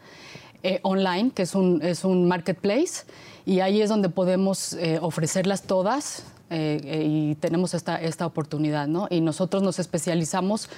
[0.62, 3.06] eh, online, que es un, es un marketplace,
[3.46, 9.06] y ahí es donde podemos ofrecerlas todas y tenemos esta, esta oportunidad, ¿no?
[9.08, 10.68] Y nosotros nos especializamos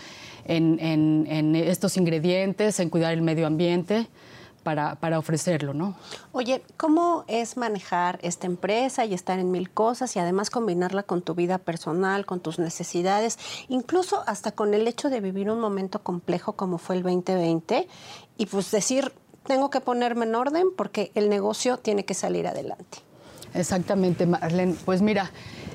[0.44, 4.08] en, estos ingredientes, en cuidar el medio ambiente.
[4.62, 5.96] Para, ofrecerlo, ¿no?
[6.32, 11.22] Oye, ¿cómo es manejar esta empresa y estar en mil cosas y además combinarla con
[11.22, 16.02] tu vida personal, con tus necesidades, incluso hasta con el hecho de vivir un momento
[16.02, 17.88] complejo como fue el 2020
[18.36, 19.12] y pues decir,
[19.44, 23.09] tengo que ponerme en orden porque el negocio tiene que salir adelante?
[23.54, 24.74] Exactamente, Marlene.
[24.84, 25.30] Pues mira,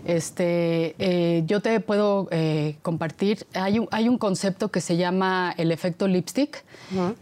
[0.06, 5.54] este, eh, yo te puedo eh, compartir, hay un, hay un, concepto que se llama
[5.58, 6.64] el efecto lipstick,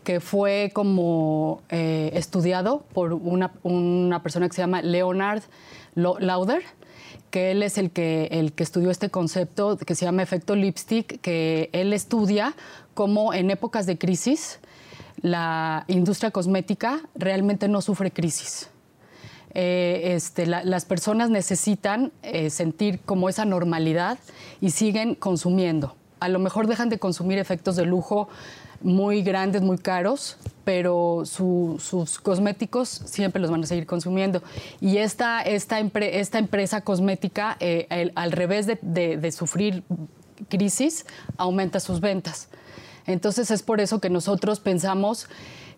[0.04, 5.42] que fue como eh, estudiado por una, una, persona que se llama Leonard
[5.96, 6.64] Lauder
[7.30, 11.20] que él es el que, el que estudió este concepto que se llama efecto lipstick,
[11.20, 12.54] que él estudia
[12.94, 14.60] cómo en épocas de crisis
[15.22, 18.70] la industria cosmética realmente no sufre crisis.
[19.56, 24.18] Eh, este, las personas necesitan eh, sentir como esa normalidad
[24.62, 25.96] y siguen consumiendo.
[26.20, 28.30] A lo mejor dejan de consumir efectos de lujo
[28.82, 34.42] muy grandes, muy caros, pero sus cosméticos siempre los van a seguir consumiendo.
[34.82, 39.84] Y esta, esta, esta empresa cosmética, eh, al revés de sufrir
[40.50, 41.06] crisis,
[41.38, 42.50] aumenta sus ventas.
[43.06, 45.28] Entonces es por eso que nosotros pensamos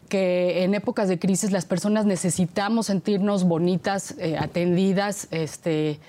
[0.09, 5.99] que en épocas de crisis las personas necesitamos sentirnos bonitas, eh, atendidas, este,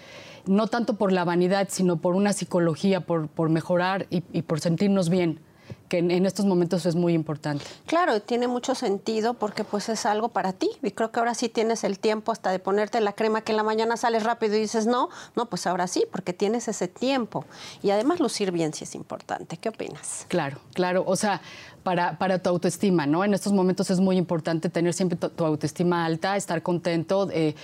[0.46, 5.08] no tanto por la vanidad, sino por una psicología, por, por mejorar y, por sentirnos
[5.08, 5.40] bien
[5.88, 7.64] que en, estos momentos es muy importante.
[7.86, 11.48] Claro, tiene mucho sentido porque pues es algo para ti y creo que ahora sí
[11.48, 14.60] tienes el tiempo hasta de ponerte la crema que en la mañana sales rápido y
[14.60, 17.44] dices no, no, pues ahora sí, porque tienes ese tiempo
[17.82, 19.56] y además lucir bien sí es importante.
[19.56, 20.26] ¿Qué opinas?
[20.28, 21.40] Claro, claro, o sea,
[21.82, 23.24] para, tu autoestima, ¿no?
[23.24, 27.54] En estos momentos es muy importante tener siempre tu, autoestima alta, estar contento, eh,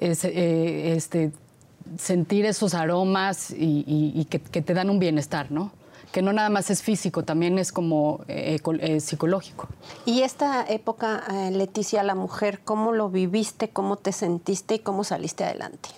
[0.00, 1.30] eh, este,
[1.96, 5.70] sentir esos aromas y, que, te dan un bienestar, ¿no?
[6.12, 8.60] Que no nada más es físico, también es como eh,
[9.00, 9.68] psicológico.
[10.04, 15.44] Y esta época, Leticia, la mujer, ¿cómo lo viviste, cómo te sentiste y cómo saliste
[15.44, 15.88] adelante?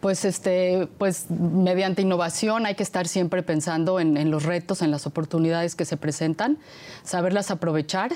[0.00, 5.06] Pues, este, pues mediante innovación hay que estar siempre pensando en, los retos, en las
[5.06, 6.58] oportunidades que se presentan,
[7.02, 8.12] saberlas aprovechar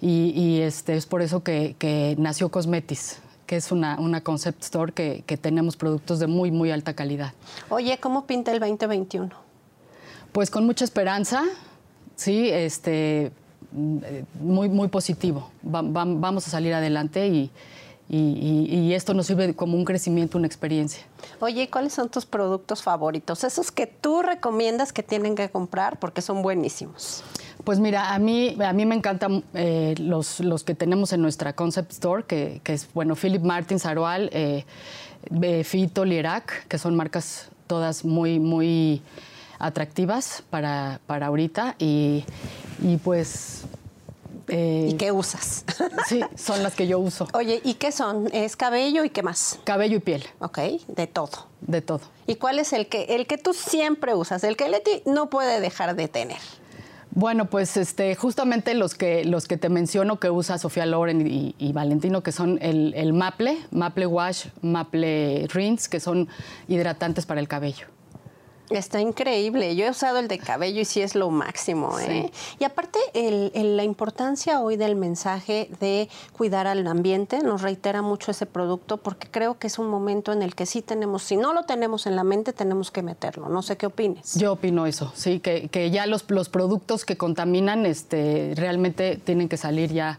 [0.00, 5.76] y, este, es por eso que, nació Cosmetis que es una, concept store que, tenemos
[5.76, 7.32] productos de muy, muy alta calidad.
[7.68, 9.45] Oye, ¿cómo pinta el 2021?
[10.36, 11.44] Pues con mucha esperanza,
[12.14, 13.32] sí, este,
[13.72, 15.50] muy, muy positivo.
[15.62, 17.50] vamos a salir adelante y,
[18.10, 21.02] y, esto nos sirve como un crecimiento, una experiencia.
[21.40, 23.44] Oye, ¿cuáles son tus productos favoritos?
[23.44, 27.22] Esos que tú recomiendas que tienen que comprar porque son buenísimos.
[27.64, 31.54] Pues mira, a mí, a mí me encantan eh, los, los, que tenemos en nuestra
[31.54, 34.66] Concept Store, que, es, bueno, Philip Martin, Sarual, eh,
[35.64, 39.00] Fito, Lierac, que son marcas todas muy, muy
[39.58, 41.76] atractivas para, para ahorita.
[41.78, 42.24] Y,
[42.82, 43.64] y pues
[44.48, 45.64] eh, ¿Y qué usas?
[46.06, 47.26] sí, son las que yo uso.
[47.34, 48.28] Oye, ¿y qué son?
[48.32, 49.58] ¿Es cabello y qué más?
[49.64, 50.24] Cabello y piel.
[50.38, 51.46] Ok, de todo.
[51.60, 52.02] De todo.
[52.26, 55.60] ¿Y cuál es el que, el que tú siempre usas, el que Leti no puede
[55.60, 56.38] dejar de tener?
[57.10, 61.72] Bueno, pues este, justamente los que, los que te menciono que usa Sofía Loren y,
[61.72, 66.28] Valentino, que son el, el, Maple, Maple Wash, Maple Rinse, que son
[66.68, 67.86] hidratantes para el cabello.
[68.70, 69.76] Está increíble.
[69.76, 71.98] Yo he usado el de cabello y sí es lo máximo.
[72.00, 72.30] ¿eh?
[72.58, 72.98] Y aparte,
[73.54, 79.28] la importancia hoy del mensaje de cuidar al ambiente nos reitera mucho ese producto porque
[79.30, 82.16] creo que es un momento en el que sí tenemos, si no lo tenemos en
[82.16, 83.48] la mente, tenemos que meterlo.
[83.48, 84.34] No sé qué opines.
[84.34, 89.48] Yo opino eso, sí, que, que ya los, los productos que contaminan este, realmente tienen
[89.48, 90.18] que salir ya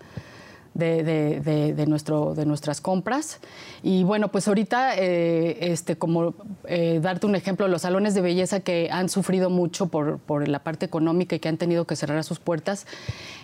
[0.78, 3.40] de, nuestro, de nuestras compras.
[3.84, 6.34] Y bueno, pues ahorita, eh, este, como
[6.66, 10.60] eh, darte un ejemplo, los salones de belleza que han sufrido mucho por, por, la
[10.60, 12.86] parte económica y que han tenido que cerrar sus puertas,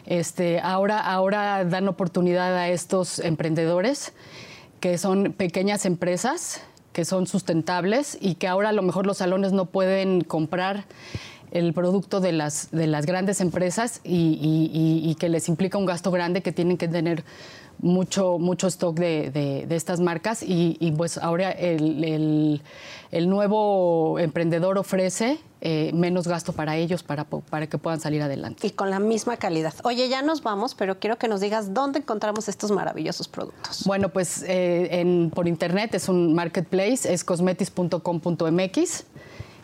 [0.06, 4.14] este, ahora, ahora dan oportunidad a estos emprendedores
[4.80, 6.62] que son pequeñas empresas
[6.94, 10.86] que son sustentables y que ahora a lo mejor los salones no pueden comprar
[11.54, 16.42] el producto de las, de las grandes empresas y, que les implica un gasto grande
[16.42, 17.24] que tienen que tener
[17.80, 22.62] mucho, mucho stock de, estas marcas y, pues ahora el,
[23.12, 28.68] nuevo emprendedor ofrece eh, menos gasto para ellos para, para que puedan salir adelante.
[28.68, 29.74] Y con la misma calidad.
[29.84, 33.84] Oye, ya nos vamos, pero quiero que nos digas dónde encontramos estos maravillosos productos.
[33.86, 39.06] Bueno, pues eh, por internet es un marketplace, es cosmetis.com.mx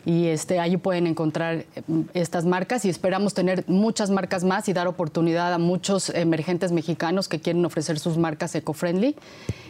[0.05, 4.73] y este, allí pueden encontrar mm, estas marcas y esperamos tener muchas marcas más y
[4.73, 9.15] dar oportunidad a muchos emergentes mexicanos que quieren ofrecer sus marcas eco-friendly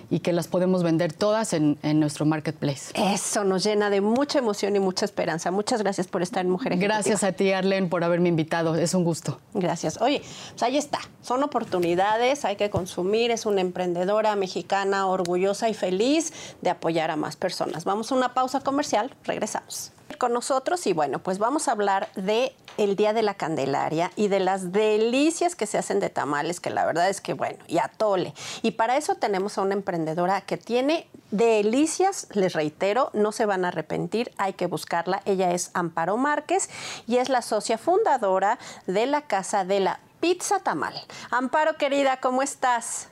[0.10, 2.92] y que las podemos vender todas en, nuestro marketplace.
[2.96, 5.52] Eso nos llena de mucha emoción y mucha esperanza.
[5.52, 8.76] Muchas gracias por estar en Mujeres Gracias a ti, Arlene, por haberme invitado.
[8.76, 9.40] Es un gusto.
[9.54, 10.02] Gracias.
[10.02, 11.00] Oye, pues ahí está.
[11.22, 13.32] Son oportunidades, hay que consumir.
[13.32, 17.86] Es una emprendedora mexicana orgullosa y feliz de apoyar a más personas.
[17.86, 19.14] Vamos a una pausa comercial.
[19.24, 24.12] Regresamos con nosotros y bueno, pues vamos a hablar de el Día de la Candelaria
[24.16, 27.58] y de las delicias que se hacen de tamales, que la verdad es que bueno,
[27.68, 28.34] y atole.
[28.62, 33.66] Y para eso tenemos a una emprendedora que tiene delicias, les reitero, no se van
[33.66, 35.22] a arrepentir, hay que buscarla.
[35.26, 36.70] Ella es Amparo Márquez
[37.08, 40.94] y es la socia fundadora de la Casa de la Pizza Tamal.
[41.32, 43.10] Amparo querida, ¿cómo estás?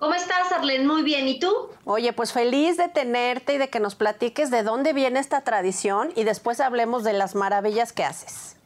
[0.00, 0.86] ¿Cómo estás, Arlen?
[0.86, 1.28] Muy bien.
[1.28, 1.52] ¿Y tú?
[1.84, 6.10] Oye, pues feliz de tenerte y de que nos platiques de dónde viene esta tradición
[6.16, 8.56] y después hablemos de las maravillas que haces.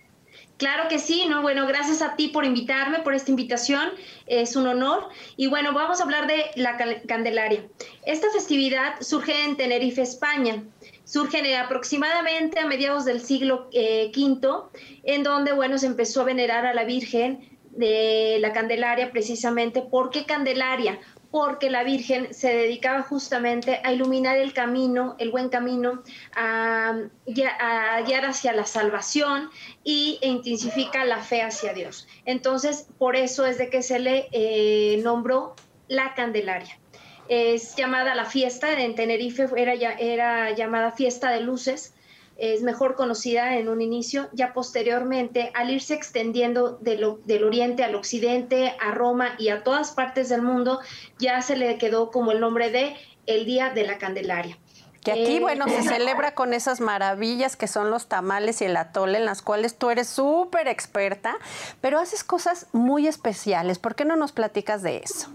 [0.58, 1.42] Claro que sí, ¿no?
[1.42, 3.90] Bueno, gracias a ti por invitarme, por esta invitación,
[4.28, 5.08] es un honor.
[5.36, 6.76] Y bueno, vamos a hablar de la
[7.08, 7.64] Candelaria.
[8.06, 10.62] Esta festividad surge en Tenerife, España.
[11.02, 14.12] Surge aproximadamente a mediados del siglo V, eh,
[15.02, 19.82] en donde, bueno, se empezó a venerar a la Virgen de la Candelaria precisamente.
[19.82, 21.00] ¿Por qué Candelaria?
[21.34, 26.04] Porque la Virgen se dedicaba justamente a iluminar el camino, el buen camino,
[26.36, 26.94] a,
[27.26, 29.50] guiar hacia la salvación
[29.82, 32.06] y e intensifica la fe hacia Dios.
[32.24, 35.56] Entonces, por eso es de que se le eh, nombró
[35.88, 36.78] la Candelaria.
[37.26, 41.94] Es llamada la fiesta, en Tenerife era, era llamada fiesta de luces,
[42.36, 48.74] es mejor conocida en un inicio, ya posteriormente, al irse extendiendo del oriente al occidente,
[48.80, 50.80] a Roma y a todas partes del mundo,
[51.18, 54.58] ya se le quedó como el nombre de el Día de la Candelaria.
[55.02, 58.76] Que aquí, eh, bueno, se celebra con esas maravillas que son los tamales y el
[58.76, 61.36] atole, en las cuales tú eres súper experta,
[61.80, 63.78] pero haces cosas muy especiales.
[63.78, 65.30] ¿Por qué no nos platicas de eso?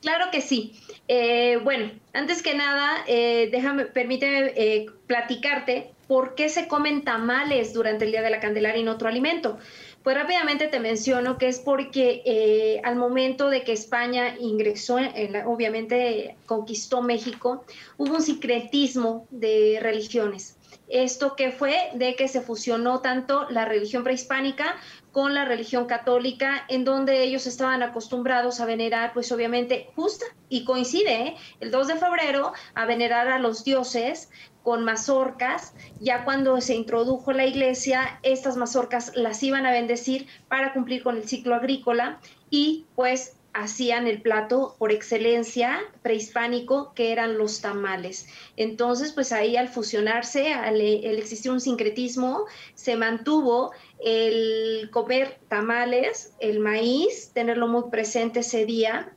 [0.00, 0.72] Claro que sí.
[1.08, 7.72] Eh, bueno, antes que nada, eh, déjame, permíteme eh, platicarte por qué se comen tamales
[7.72, 9.58] durante el Día de la Candelaria y no otro alimento.
[10.02, 14.96] Pues rápidamente te menciono que es porque al momento de que España ingresó,
[15.44, 17.64] obviamente conquistó México,
[17.98, 20.56] hubo un secretismo de religiones.
[20.88, 24.76] Esto que fue de que se fusionó tanto la religión prehispánica
[25.12, 30.64] con la religión católica, en donde ellos estaban acostumbrados a venerar, pues obviamente justa, y
[30.64, 31.36] coincide, ¿eh?
[31.60, 34.30] el 2 de febrero, a venerar a los dioses
[34.62, 35.74] con mazorcas.
[36.00, 41.16] Ya cuando se introdujo la iglesia, estas mazorcas las iban a bendecir para cumplir con
[41.16, 42.20] el ciclo agrícola
[42.50, 48.28] y pues hacían el plato por excelencia prehispánico que eran los tamales.
[48.56, 52.44] Entonces, pues ahí al fusionarse, al, existir un sincretismo,
[52.74, 59.12] se mantuvo el comer tamales, el maíz, tenerlo muy presente ese día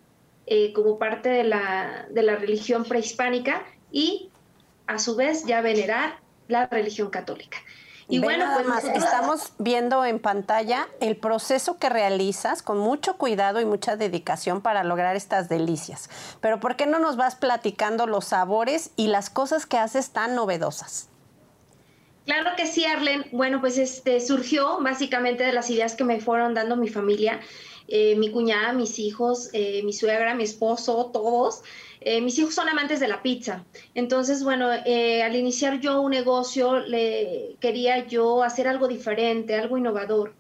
[0.46, 4.30] eh, como parte de la, de la religión prehispánica y
[4.88, 7.58] a su vez ya venerar la religión católica.
[8.10, 13.66] Y bueno, pues estamos viendo en pantalla el proceso que realizas con mucho cuidado y
[13.66, 16.10] mucha dedicación para lograr estas delicias.
[16.42, 20.36] Pero ¿por qué no nos vas platicando los sabores y las cosas que haces tan
[20.36, 21.10] novedosas?
[22.26, 23.26] Claro que sí, Arlen.
[23.32, 27.40] Bueno, pues este surgió básicamente de las ideas que me fueron dando mi familia.
[27.88, 31.64] eh, mi cuñada, mis hijos, eh, mi suegra, mi esposo, todos.
[32.00, 33.66] Eh, mis hijos son amantes de la pizza.
[33.94, 40.34] Entonces, bueno, al iniciar yo un negocio, le quería yo hacer algo diferente, algo innovador.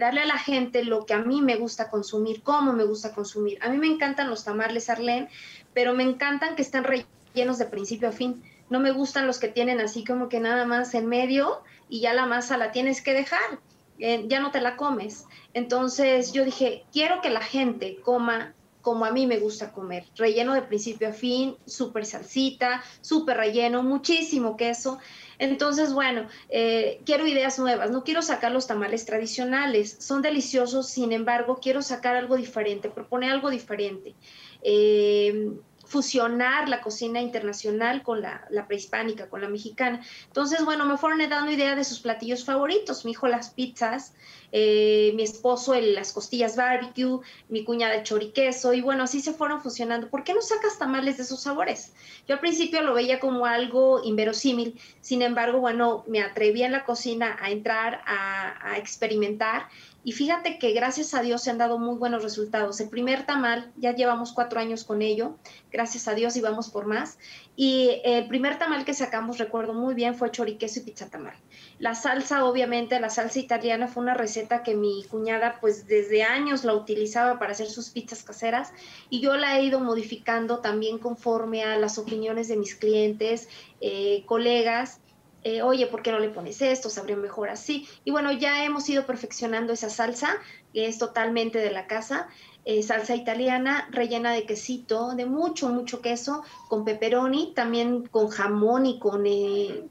[0.00, 3.58] darle a la gente lo que a mí me gusta consumir, cómo me gusta consumir.
[3.62, 5.28] A mí me encantan los tamales Arlén,
[5.72, 8.42] pero me encantan que estén rellenos de principio a fin.
[8.68, 12.14] No me gustan los que tienen así como que nada más en medio y ya
[12.14, 13.60] la masa la tienes que dejar,
[13.98, 15.24] eh, ya no te la comes.
[15.54, 18.54] Entonces yo dije, quiero que la gente coma
[18.86, 23.82] como a mí me gusta comer, relleno de principio a fin, súper salsita, súper relleno,
[23.82, 25.00] muchísimo queso.
[25.40, 31.10] Entonces, bueno, eh, quiero ideas nuevas, no quiero sacar los tamales tradicionales, son deliciosos, sin
[31.10, 34.14] embargo, quiero sacar algo diferente, proponer algo diferente.
[34.62, 35.50] Eh,
[35.86, 40.02] fusionar la cocina internacional con la, prehispánica, con la mexicana.
[40.26, 43.04] Entonces, bueno, me fueron dando idea de sus platillos favoritos.
[43.04, 44.12] Mi hijo las pizzas,
[44.52, 49.62] eh, mi esposo las costillas barbecue, mi cuñada el choriqueso, y bueno, así se fueron
[49.62, 50.08] fusionando.
[50.10, 51.92] ¿Por qué no sacas tamales de esos sabores?
[52.26, 56.84] Yo al principio lo veía como algo inverosímil, sin embargo, bueno, me atreví en la
[56.84, 59.68] cocina a entrar, a experimentar
[60.06, 62.78] y fíjate que gracias a Dios se han dado muy buenos resultados.
[62.78, 65.36] El primer tamal, ya llevamos cuatro años con ello,
[65.72, 67.18] gracias a Dios y vamos por más.
[67.56, 71.34] Y el primer tamal que sacamos, recuerdo muy bien, fue choriqueso y pizza tamal.
[71.80, 76.62] La salsa, obviamente, la salsa italiana fue una receta que mi cuñada pues desde años
[76.62, 78.72] la utilizaba para hacer sus pizzas caseras
[79.10, 83.48] y yo la he ido modificando también conforme a las opiniones de mis clientes,
[83.80, 85.00] eh, colegas
[85.48, 86.90] eh, oye, ¿por qué no le pones esto?
[86.90, 87.86] Sabría mejor así.
[88.02, 90.38] Y bueno, ya hemos ido perfeccionando esa salsa,
[90.72, 92.26] que es totalmente de la casa.
[92.64, 98.86] Eh, salsa italiana rellena de quesito, de mucho, mucho queso, con pepperoni, también con jamón
[98.86, 99.84] y con, eh,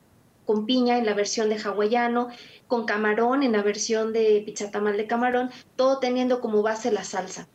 [0.46, 2.28] con piña en la versión de hawaiano,
[2.68, 7.06] con camarón en la versión de pizza tamal de camarón, todo teniendo como base la
[7.06, 7.48] salsa.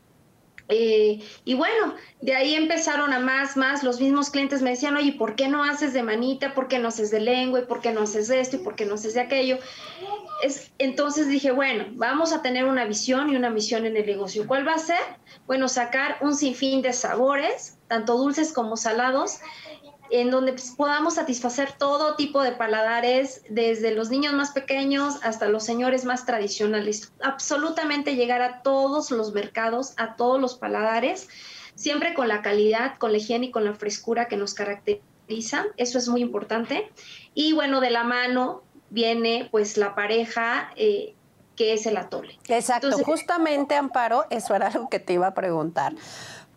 [0.70, 5.12] Eh, y bueno, de ahí empezaron a más, más, los mismos clientes me decían, oye,
[5.12, 6.54] ¿por qué no haces de manita?
[6.54, 7.61] ¿Por qué no haces de lengua?
[7.61, 8.56] ¿Y por qué no haces de esto?
[8.56, 9.59] ¿Y por qué no haces de aquello?
[10.42, 14.46] Es, entonces dije, bueno, vamos a tener una visión y una misión en el negocio.
[14.46, 15.02] ¿Cuál va a ser?
[15.46, 19.40] Bueno, sacar un sinfín de sabores, tanto dulces como salados,
[20.11, 25.49] en donde pues, podamos satisfacer todo tipo de paladares, desde los niños más pequeños hasta
[25.49, 27.12] los señores más tradicionales.
[27.23, 31.29] Absolutamente llegar a todos los mercados, a todos los paladares,
[31.75, 35.66] siempre con la calidad, con la higiene y con la frescura que nos caracteriza.
[35.77, 36.90] Eso es muy importante.
[37.35, 40.70] Y bueno, de la mano viene pues la pareja.
[40.77, 41.14] Eh,
[41.57, 42.38] que es el atole.
[42.49, 45.92] Exacto, justamente Amparo, eso era algo que te iba a preguntar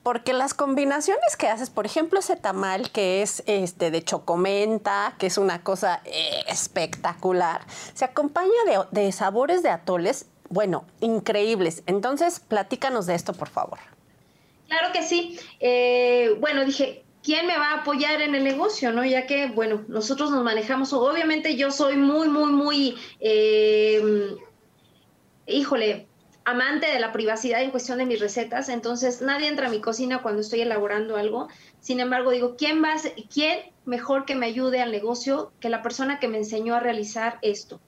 [0.04, 5.28] porque las combinaciones que haces, por ejemplo, ese tamal que es este de chocomenta, que
[5.28, 6.02] es una cosa
[6.48, 7.62] espectacular,
[7.94, 8.52] se acompaña
[8.92, 11.84] de, sabores de atoles, bueno, increíbles.
[11.86, 13.80] Entonces, platícanos de esto, por favor.
[14.68, 15.39] Claro que sí.
[15.62, 18.92] Eh, bueno, dije, ¿quién me va a apoyar en el negocio?
[18.92, 19.06] ¿no?
[19.06, 24.36] Ya que, bueno, nosotros nos manejamos, obviamente yo soy muy, muy, muy, eh,
[25.48, 26.08] híjole,
[26.45, 30.21] amante de la privacidad en cuestión de mis recetas, entonces nadie entra a mi cocina
[30.21, 31.47] cuando estoy elaborando algo.
[31.79, 32.95] Sin embargo, digo, ¿quién va
[33.34, 37.39] quién mejor que me ayude al negocio que la persona que me enseñó a realizar
[37.41, 37.79] esto?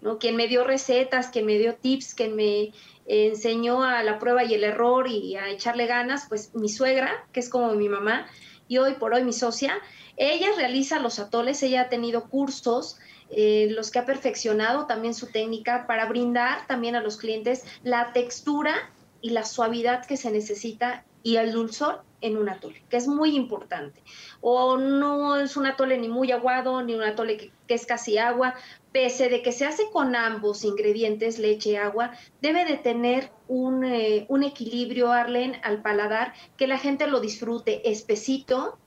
[0.00, 0.18] ¿No?
[0.18, 2.72] Quien me dio recetas, quien me dio tips, quien me
[3.06, 7.40] enseñó a la prueba y el error y a echarle ganas, pues mi suegra, que
[7.40, 8.26] es como mi mamá
[8.68, 9.80] y hoy por hoy mi socia,
[10.16, 12.98] ella realiza los atoles, ella ha tenido cursos
[13.30, 18.12] eh, los que ha perfeccionado también su técnica para brindar también a los clientes la
[18.12, 23.06] textura y la suavidad que se necesita y el dulzor en un atole, que es
[23.06, 24.02] muy importante.
[24.40, 28.54] O no es un atole ni muy aguado, ni un atole que, es casi agua,
[28.92, 33.84] pese de que se hace con ambos ingredientes, leche y agua, debe de tener un,
[33.84, 38.78] eh, un equilibrio, Arlen, al paladar, que la gente lo disfrute espesito,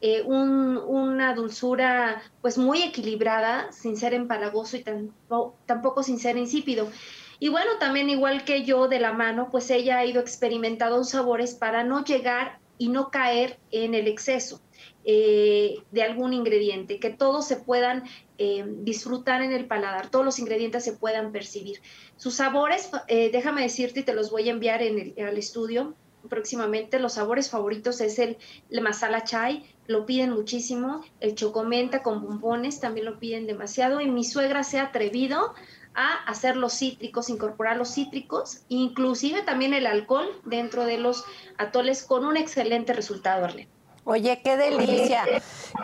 [0.00, 6.90] eh, una dulzura pues muy equilibrada, sin ser empalagoso y tampoco, tampoco sin ser insípido.
[7.38, 11.54] Y bueno, también igual que yo de la mano, pues ella ha ido experimentando sabores
[11.54, 14.60] para no llegar y no caer en el exceso
[15.04, 18.04] eh, de algún ingrediente, que todos se puedan
[18.38, 21.80] eh, disfrutar en el paladar, todos los ingredientes se puedan percibir.
[22.16, 25.94] Sus sabores, déjame decirte te los voy a enviar en el, al estudio
[26.28, 28.38] próximamente, los sabores favoritos es el,
[28.82, 34.24] masala chai, lo piden muchísimo, el chocomenta con bombones también lo piden demasiado y mi
[34.24, 35.54] suegra se ha atrevido
[35.94, 41.24] a hacer los cítricos, incorporar los cítricos, inclusive también el alcohol dentro de los
[41.56, 43.68] atoles con un excelente resultado, Arlene.
[44.04, 45.24] Oye, qué delicia.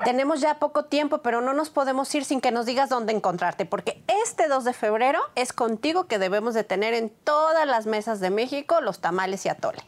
[0.05, 3.65] Tenemos ya poco tiempo, pero no nos podemos ir sin que nos digas dónde encontrarte,
[3.65, 8.21] porque este 2 de febrero es contigo que debemos de tener en todas las mesas
[8.21, 9.83] de México los tamales y atole.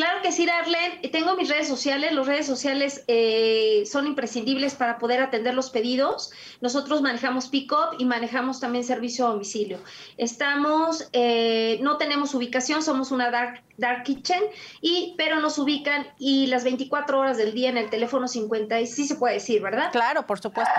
[0.00, 1.10] Claro que sí, Darlene.
[1.12, 2.14] Tengo mis redes sociales.
[2.14, 6.30] Las redes sociales eh, son imprescindibles para poder atender los pedidos.
[6.62, 9.78] Nosotros manejamos pick-up y manejamos también servicio a domicilio.
[10.16, 14.42] Estamos, eh, no tenemos ubicación, somos una dark Dark Kitchen,
[14.80, 19.06] y, pero nos ubican y las 24 horas del día en el teléfono 50, sí
[19.06, 19.90] se puede decir, ¿verdad?
[19.90, 20.70] Claro, por supuesto.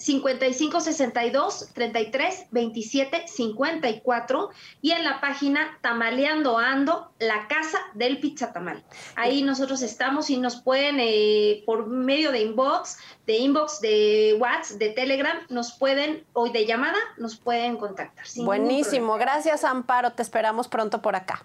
[0.00, 4.50] 55 62 33 27 54
[4.80, 8.82] y en la página Tamaleando Ando, la casa del pizza tamal.
[9.16, 14.78] Ahí nosotros estamos y nos pueden, eh, por medio de inbox, de inbox, de WhatsApp,
[14.78, 18.24] de Telegram, nos pueden, o de llamada, nos pueden contactar.
[18.36, 21.44] Buenísimo, gracias Amparo, te esperamos pronto por acá.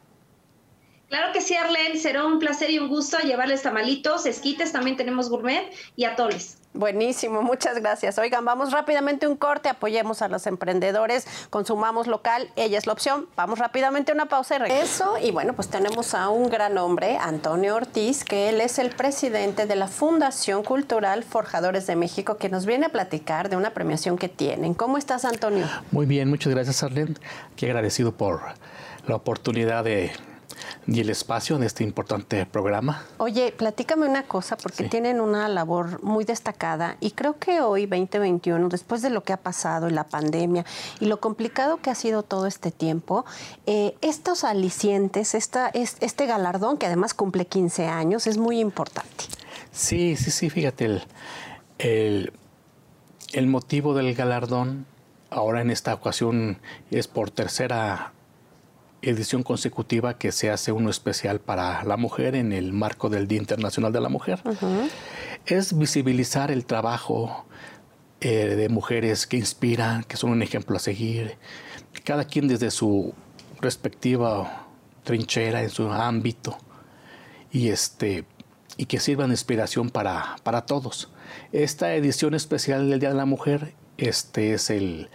[1.10, 5.30] Claro que sí, Arlen, será un placer y un gusto llevarles tamalitos, esquites, también tenemos
[5.30, 6.58] gourmet y atoles.
[6.78, 8.20] Buenísimo, muchas gracias.
[8.20, 13.28] Oigan, vamos rápidamente un corte, apoyemos a los emprendedores, consumamos local, ella es la opción.
[13.36, 15.18] Vamos rápidamente a una pausa y regreso.
[15.18, 19.66] Y bueno, pues tenemos a un gran hombre, Antonio Ortiz, que él es el presidente
[19.66, 24.20] de la Fundación Cultural Forjadores de México, que nos viene a platicar de una premiación
[24.20, 24.76] que tienen.
[24.76, 25.66] ¿Cómo estás, Antonio?
[25.90, 27.16] Muy bien, muchas gracias, Arlene.
[27.56, 28.42] Qué agradecido por
[29.08, 30.12] la oportunidad de
[30.88, 33.04] y el espacio en este importante programa.
[33.18, 38.70] Oye, platícame una cosa, porque tienen una labor muy destacada y creo que hoy, 2021,
[38.70, 40.66] después de lo que ha pasado y la pandemia
[41.00, 43.26] y lo complicado que ha sido todo este tiempo,
[43.66, 49.26] eh, estos alicientes, esta, este galardón, que además cumple 15 años, es muy importante.
[49.72, 51.04] Sí, sí, sí, fíjate, el,
[51.78, 52.34] el,
[53.34, 54.86] el motivo del galardón
[55.30, 56.60] ahora en esta ocasión
[56.92, 58.14] es por tercera
[59.02, 63.40] edición consecutiva que se hace uno especial para la mujer en el marco del Día
[63.40, 64.42] Internacional de la Mujer.
[65.46, 67.46] Es visibilizar el trabajo
[68.22, 71.38] eh, de mujeres que inspiran, que son un ejemplo a seguir,
[72.04, 73.14] cada quien desde su
[73.62, 74.68] respectiva
[75.04, 76.58] trinchera, en su ámbito,
[77.52, 78.26] y, este,
[78.78, 81.10] y que sirvan de inspiración para, para todos.
[81.52, 85.10] Esta edición especial del Día de la Mujer este es el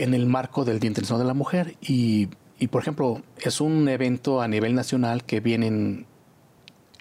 [0.00, 1.76] en el marco del Día Internacional de la Mujer.
[1.82, 2.28] Y,
[2.70, 6.06] por ejemplo, es un evento a nivel nacional que vienen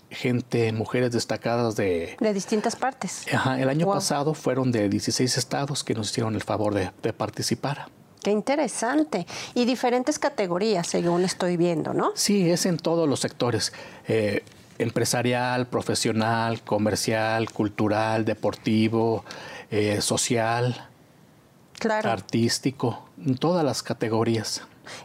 [0.10, 2.18] gente, mujeres destacadas de...
[2.20, 3.26] De distintas partes.
[3.32, 7.88] Ajá, el año pasado fueron de 16 estados que nos hicieron el favor de, participar.
[8.22, 9.26] Qué interesante.
[9.54, 12.12] Y diferentes categorías, según estoy viendo, ¿no?
[12.16, 13.72] Sí, es en todos los sectores.
[14.10, 14.44] Eh,
[14.78, 19.24] empresarial, profesional, comercial, cultural, deportivo,
[19.72, 20.89] eh, social
[21.88, 24.64] artístico, en todas las categorías.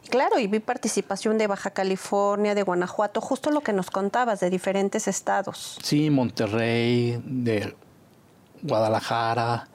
[0.08, 4.50] Claro, y vi participación de Baja California, de Guanajuato, justo lo que nos contabas, de
[4.50, 5.78] diferentes estados.
[5.82, 7.74] Sí, Monterrey, de
[8.62, 9.68] Guadalajara,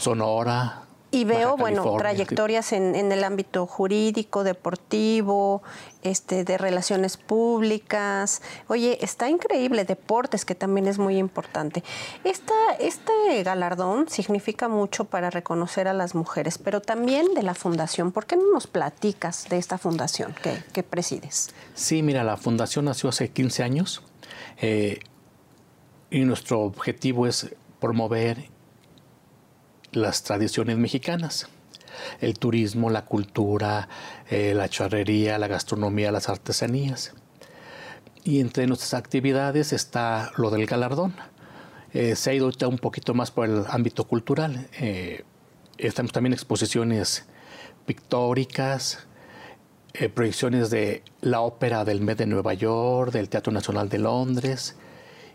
[0.00, 5.62] Sonora, y veo, bueno, trayectorias en, el ámbito jurídico, deportivo,
[6.02, 8.42] este, de relaciones públicas.
[8.68, 11.82] Oye, está increíble, deportes, que también es muy importante.
[12.22, 18.12] Esta, este galardón significa mucho para reconocer a las mujeres, pero también de la fundación.
[18.12, 20.34] ¿Por qué no nos platicas de esta fundación
[20.72, 21.50] que, presides?
[21.74, 24.02] Sí, mira, la fundación nació hace 15 años
[24.60, 25.00] eh,
[26.10, 28.48] y nuestro objetivo es promover
[29.92, 31.48] las tradiciones mexicanas.
[32.20, 33.88] El turismo, la cultura,
[34.30, 37.12] eh, la charrería, la gastronomía, las artesanías.
[38.24, 41.14] Y entre nuestras actividades está lo del galardón.
[41.92, 44.68] Eh, se ha ido un poquito más por el ámbito cultural.
[44.78, 45.24] Eh,
[45.78, 47.24] estamos también exposiciones
[47.86, 49.06] pictóricas,
[50.14, 54.76] proyecciones de la ópera del Met de Nueva York, del Teatro Nacional de Londres.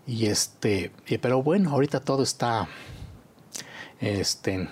[0.07, 0.91] Y este,
[1.21, 2.69] pero bueno, ahorita todo está
[3.99, 4.69] este,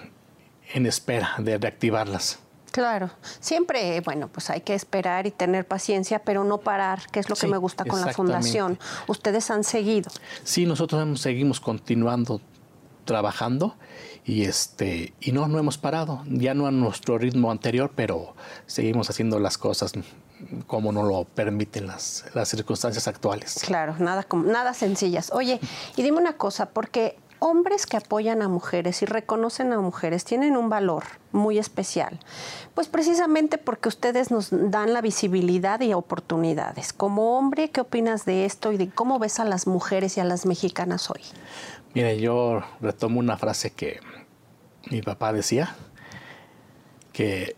[0.73, 2.39] en espera de reactivarlas.
[2.71, 7.29] Claro, siempre, bueno, pues hay que esperar y tener paciencia, pero no parar, que es
[7.29, 8.79] lo que me gusta con la fundación.
[9.05, 10.09] Ustedes han seguido.
[10.43, 12.41] Sí, nosotros seguimos continuando
[13.05, 13.75] trabajando
[14.25, 19.09] y este y no no hemos parado, ya no a nuestro ritmo anterior, pero seguimos
[19.09, 19.93] haciendo las cosas
[20.67, 23.59] como nos lo permiten las, las circunstancias actuales.
[23.65, 25.31] Claro, nada nada sencillas.
[25.31, 25.59] Oye,
[25.95, 30.55] y dime una cosa, porque hombres que apoyan a mujeres y reconocen a mujeres tienen
[30.55, 32.17] un valor muy especial.
[32.73, 36.93] Pues precisamente porque ustedes nos dan la visibilidad y oportunidades.
[36.93, 40.23] Como hombre, ¿qué opinas de esto y de cómo ves a las mujeres y a
[40.23, 41.19] las mexicanas hoy?
[41.93, 43.99] Mira, yo retomo una frase que
[44.89, 45.75] mi papá decía,
[47.11, 47.57] que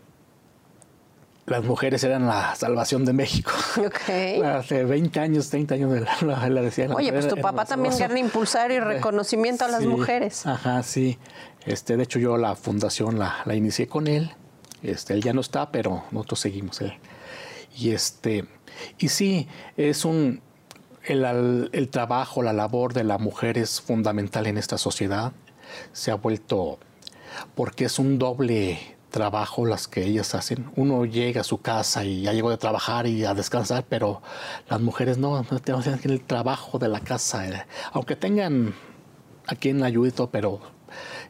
[1.46, 3.52] las mujeres eran la salvación de México.
[3.78, 4.42] Ok.
[4.44, 6.88] Hace 20 años, 30 años la, la decía.
[6.92, 10.46] Oye, pues tu papá también quiere impulsar y reconocimiento a las mujeres.
[10.46, 11.18] Ajá, sí.
[11.64, 14.32] Este, de hecho, yo la fundación la, la inicié con él.
[14.82, 16.80] Este, él ya no está, pero nosotros seguimos.
[16.80, 16.94] Él.
[17.76, 18.44] Y este,
[18.98, 20.42] y sí, es un
[21.04, 25.32] el, el trabajo, la labor de la mujer es fundamental en esta sociedad.
[25.92, 26.78] Se ha vuelto
[27.54, 30.70] porque es un doble trabajo las que ellas hacen.
[30.76, 34.20] Uno llega a su casa y ya llegó de trabajar y a descansar, pero
[34.68, 38.74] las mujeres no, no tenemos el trabajo de la casa, eh, aunque tengan
[39.46, 40.60] a quien ayude pero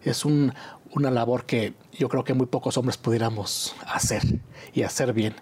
[0.02, 0.52] es un,
[0.90, 4.40] una labor que yo creo que muy pocos hombres pudiéramos hacer
[4.74, 5.36] y hacer bien.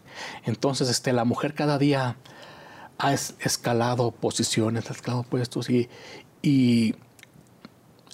[0.44, 2.18] Entonces, este, la mujer cada día
[2.98, 5.88] ha escalado posiciones, ha escalado puestos y,
[6.42, 6.94] y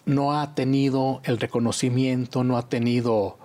[0.04, 3.39] no ha tenido el reconocimiento, no ha tenido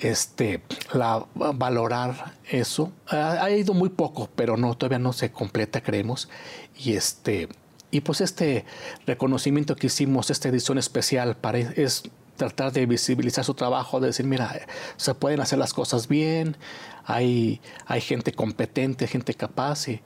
[0.00, 2.92] este, la, valorar eso.
[3.08, 6.28] Ha, ha, ido muy poco, pero no, todavía no se completa, creemos.
[6.76, 7.48] Y este,
[7.90, 8.64] y pues este
[9.06, 12.04] reconocimiento que hicimos, esta edición especial, para, es
[12.36, 14.60] tratar de visibilizar su trabajo, de decir, mira,
[14.96, 16.56] se pueden hacer las cosas bien,
[17.04, 20.00] hay, hay gente competente, gente capaz, y,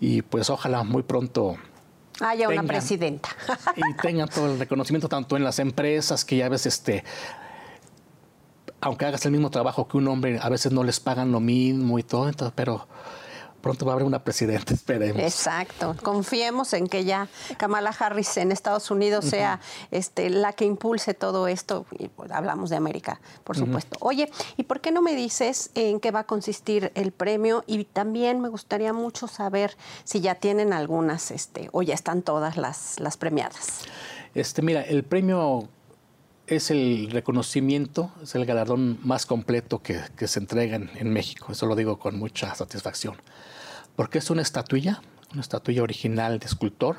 [0.00, 1.56] y pues ojalá muy pronto
[2.20, 3.28] haya una presidenta.
[3.76, 7.04] y tengan todo el reconocimiento tanto en las empresas que ya ves este
[8.86, 11.98] aunque hagas el mismo trabajo que un hombre, a veces no les pagan lo mismo
[11.98, 12.86] y todo, entonces, pero
[13.60, 15.20] pronto va a haber una presidenta, esperemos.
[15.20, 15.96] Exacto.
[16.04, 17.26] Confiemos en que ya
[17.56, 19.30] Kamala Harris en Estados Unidos uh -huh.
[19.30, 19.60] sea
[19.90, 21.84] este, la que impulse todo esto.
[21.98, 23.96] Y pues, hablamos de América, por supuesto.
[23.96, 24.08] Uh -huh.
[24.10, 27.64] Oye, ¿y por qué no me dices en qué va a consistir el premio?
[27.66, 32.56] Y también me gustaría mucho saber si ya tienen algunas, este, o ya están todas
[32.56, 33.80] las, las premiadas.
[34.32, 35.68] Este, mira, el premio
[36.46, 41.52] es el reconocimiento, es el galardón más completo que, se entrega en, en, México.
[41.52, 43.16] Eso lo digo con mucha satisfacción.
[43.96, 46.98] Porque es una estatuilla, una estatuilla original de escultor.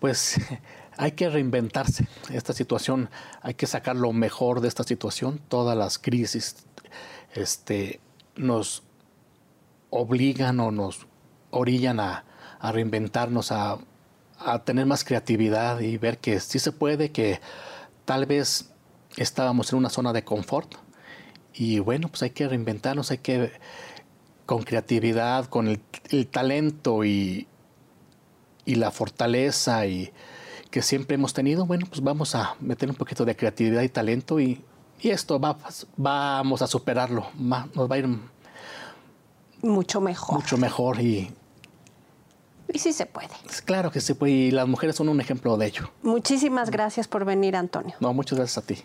[0.00, 0.40] Pues
[0.96, 2.08] hay que reinventarse.
[2.32, 3.08] Esta situación,
[3.42, 5.40] hay que sacar lo mejor de esta situación.
[5.48, 6.56] Todas las crisis
[7.34, 8.00] este,
[8.36, 8.82] nos
[9.90, 11.06] obligan o nos
[11.50, 12.24] orillan a,
[12.58, 13.78] a reinventarnos, a,
[14.38, 17.40] a, tener más creatividad y ver que sí se puede, que
[18.04, 18.70] tal vez
[19.16, 20.74] estábamos en una zona de confort.
[21.52, 23.52] Y bueno, pues hay que reinventarnos, hay que
[24.46, 25.80] con creatividad, con el,
[26.28, 27.46] talento y,
[28.64, 30.12] y la fortaleza y
[30.70, 34.40] que siempre hemos tenido, bueno, pues vamos a meter un poquito de creatividad y talento
[34.40, 34.64] y,
[35.02, 35.56] y esto va,
[35.96, 38.08] vamos a superarlo, nos va a ir
[39.62, 40.36] mucho mejor.
[40.36, 41.30] Mucho mejor y...
[42.72, 43.30] Y sí se puede.
[43.64, 45.90] Claro que se puede y las mujeres son un ejemplo de ello.
[46.02, 47.96] Muchísimas gracias por venir, Antonio.
[47.98, 48.78] No, muchas gracias a ti.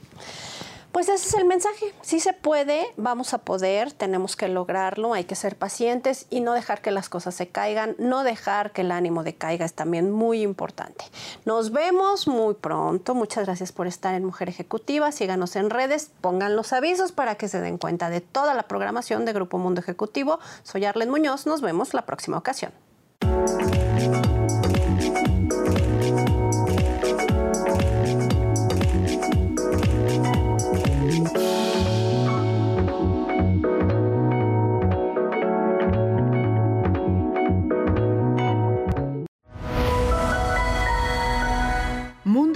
[0.95, 1.93] Pues ese es el mensaje.
[2.03, 6.53] Sí se puede, vamos a poder, tenemos que lograrlo, hay que ser pacientes y no
[6.53, 10.41] dejar que las cosas se caigan, no dejar que el ánimo decaiga es también muy
[10.41, 11.03] importante.
[11.43, 13.13] Nos vemos muy pronto.
[13.13, 15.11] Muchas gracias por estar en Mujer Ejecutiva.
[15.11, 19.25] Síganos en redes, pongan los avisos para que se den cuenta de toda la programación
[19.25, 20.39] de Grupo Mundo Ejecutivo.
[20.63, 22.71] Soy Arlen Muñoz, nos vemos la próxima ocasión.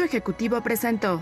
[0.10, 1.22] Ejecutivo presentó.